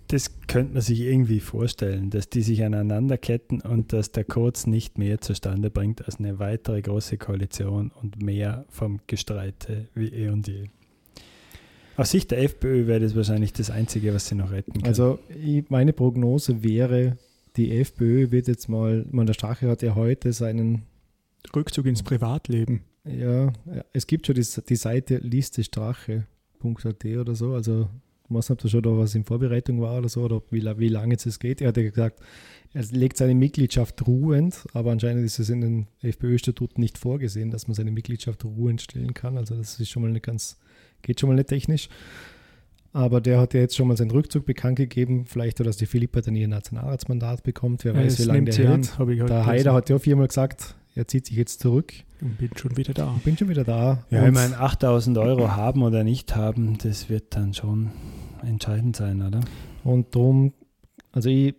[0.07, 4.97] das könnte man sich irgendwie vorstellen, dass die sich aneinanderketten und dass der Kurz nicht
[4.97, 10.47] mehr zustande bringt als eine weitere große Koalition und mehr vom Gestreite wie eh und
[10.47, 10.69] je.
[11.95, 14.87] Aus Sicht der FPÖ wäre das wahrscheinlich das Einzige, was sie noch retten kann.
[14.87, 15.19] Also
[15.67, 17.17] meine Prognose wäre,
[17.57, 20.83] die FPÖ wird jetzt mal, man der Strache hat ja heute seinen,
[21.55, 22.83] Rückzug ins Privatleben.
[23.65, 25.17] ja, es gibt schon die, die Seite
[26.63, 27.89] listestrache.at oder so, also
[28.29, 30.63] ich weiß nicht, ob da schon da was in Vorbereitung war oder so, oder wie,
[30.77, 31.61] wie lange jetzt es geht.
[31.61, 32.19] Er hat ja gesagt,
[32.73, 37.67] er legt seine Mitgliedschaft ruhend, aber anscheinend ist es in den FPÖ-Statuten nicht vorgesehen, dass
[37.67, 39.37] man seine Mitgliedschaft ruhend stellen kann.
[39.37, 40.59] Also das ist schon mal nicht ganz,
[41.01, 41.89] geht schon mal nicht technisch.
[42.91, 45.25] Aber der hat ja jetzt schon mal seinen Rückzug bekannt gegeben.
[45.25, 47.85] Vielleicht, dass die Philippa dann ihr Nationalratsmandat bekommt.
[47.85, 48.99] Wer weiß, wie lange der an, hält.
[48.99, 49.45] heute Der.
[49.45, 51.93] Haider hat ja viermal gesagt, er zieht sich jetzt zurück.
[52.19, 53.13] Und bin schon wieder da.
[53.17, 54.03] Ich bin schon wieder da.
[54.09, 57.91] ja, ich meine, 8000 Euro haben oder nicht haben, das wird dann schon
[58.43, 59.41] entscheidend sein, oder?
[59.83, 60.53] Und darum,
[61.11, 61.55] also ich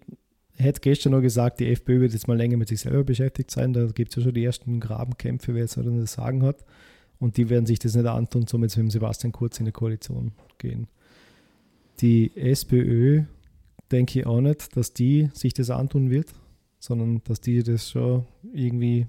[0.57, 3.73] hätte gestern noch gesagt, die FPÖ wird jetzt mal länger mit sich selber beschäftigt sein.
[3.73, 6.65] Da gibt es ja schon die ersten Grabenkämpfe, wer jetzt das Sagen hat.
[7.19, 10.33] Und die werden sich das nicht antun, so mit dem Sebastian Kurz in der Koalition
[10.59, 10.89] gehen.
[12.01, 13.25] Die SPÖ
[13.91, 16.33] denke ich auch nicht, dass die sich das antun wird,
[16.79, 19.07] sondern dass die das schon irgendwie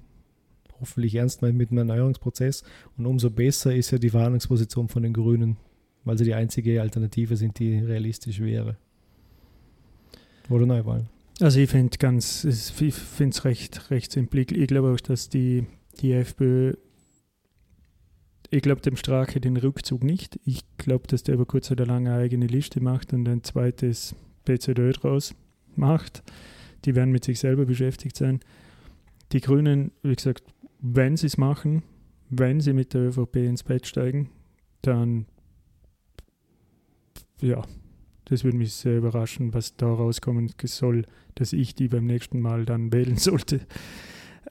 [0.79, 2.63] hoffentlich ernst meint mit dem Erneuerungsprozess.
[2.97, 5.57] Und umso besser ist ja die Verhandlungsposition von den Grünen,
[6.03, 8.77] weil sie die einzige Alternative sind, die realistisch wäre.
[10.49, 11.07] Oder Neuwahlen?
[11.39, 14.41] Also ich finde ganz, ich finde es recht, recht simpel.
[14.41, 15.65] Ich, ich glaube auch, dass die,
[16.01, 16.73] die FPÖ,
[18.51, 20.39] ich glaube dem Strache den Rückzug nicht.
[20.43, 24.13] Ich glaube, dass der über kurz oder lang eine eigene Liste macht und ein zweites
[24.45, 25.33] PZÖ draus
[25.75, 26.21] macht.
[26.83, 28.41] Die werden mit sich selber beschäftigt sein.
[29.31, 30.43] Die Grünen, wie gesagt,
[30.81, 31.83] wenn sie es machen,
[32.29, 34.29] wenn sie mit der ÖVP ins Bett steigen,
[34.81, 35.25] dann
[37.39, 37.63] ja,
[38.25, 42.65] das würde mich sehr überraschen, was da rauskommen soll, dass ich die beim nächsten Mal
[42.65, 43.61] dann wählen sollte.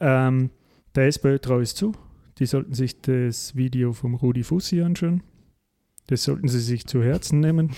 [0.00, 0.50] Ähm,
[0.94, 1.92] der SPÖ traue ich zu.
[2.40, 5.22] Die sollten sich das Video vom Rudi Fussi anschauen.
[6.06, 7.70] Das sollten sie sich zu Herzen nehmen.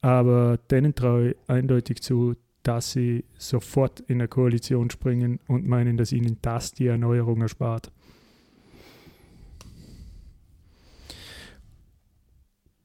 [0.00, 5.96] Aber denen traue ich eindeutig zu, dass sie sofort in eine Koalition springen und meinen,
[5.96, 7.92] dass ihnen das die Erneuerung erspart.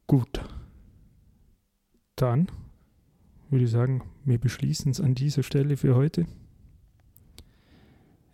[0.06, 0.40] Gut.
[2.16, 2.48] Dann
[3.50, 6.28] würde ich sagen, wir beschließen es an dieser Stelle für heute.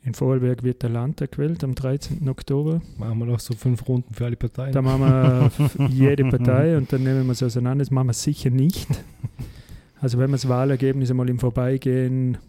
[0.03, 2.27] In Vorarlberg wird der Landtag gewählt am 13.
[2.27, 2.81] Oktober.
[2.97, 4.73] Machen wir noch so fünf Runden für alle Parteien.
[4.73, 5.01] Da machen
[5.77, 7.83] wir jede Partei und dann nehmen wir es auseinander.
[7.83, 8.87] Das machen wir sicher nicht.
[9.99, 12.39] Also wenn wir das Wahlergebnis einmal im Vorbeigehen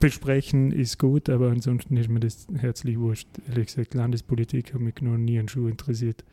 [0.00, 3.28] besprechen, ist gut, aber ansonsten ist mir das herzlich wurscht.
[3.48, 6.24] Ehrlich gesagt, Landespolitik hat mich noch nie an Schuh interessiert.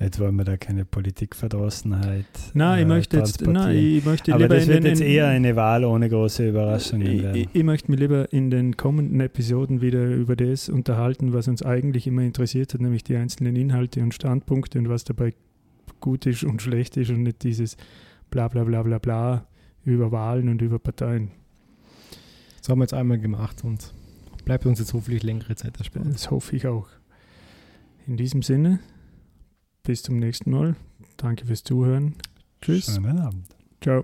[0.00, 2.26] Jetzt wollen wir da keine Politikverdrossenheit.
[2.52, 5.06] Nein, ich äh, möchte jetzt, nein, ich möchte Aber lieber das wird den, jetzt in,
[5.06, 7.36] eher eine Wahl ohne große Überraschungen ich, werden.
[7.36, 11.62] ich, ich möchte mich lieber in den kommenden Episoden wieder über das unterhalten, was uns
[11.62, 15.32] eigentlich immer interessiert hat, nämlich die einzelnen Inhalte und Standpunkte und was dabei
[16.00, 17.76] gut ist und schlecht ist und nicht dieses
[18.30, 19.46] bla bla bla bla bla
[19.84, 21.30] über Wahlen und über Parteien.
[22.58, 23.92] Das haben wir jetzt einmal gemacht und
[24.44, 26.06] bleibt uns jetzt hoffentlich längere Zeit erspart.
[26.06, 26.88] Das hoffe ich auch.
[28.06, 28.80] In diesem Sinne,
[29.84, 30.74] bis zum nächsten Mal.
[31.16, 32.16] Danke fürs Zuhören.
[32.60, 32.86] Tschüss.
[32.86, 33.46] Schönen Abend.
[33.80, 34.02] Ciao.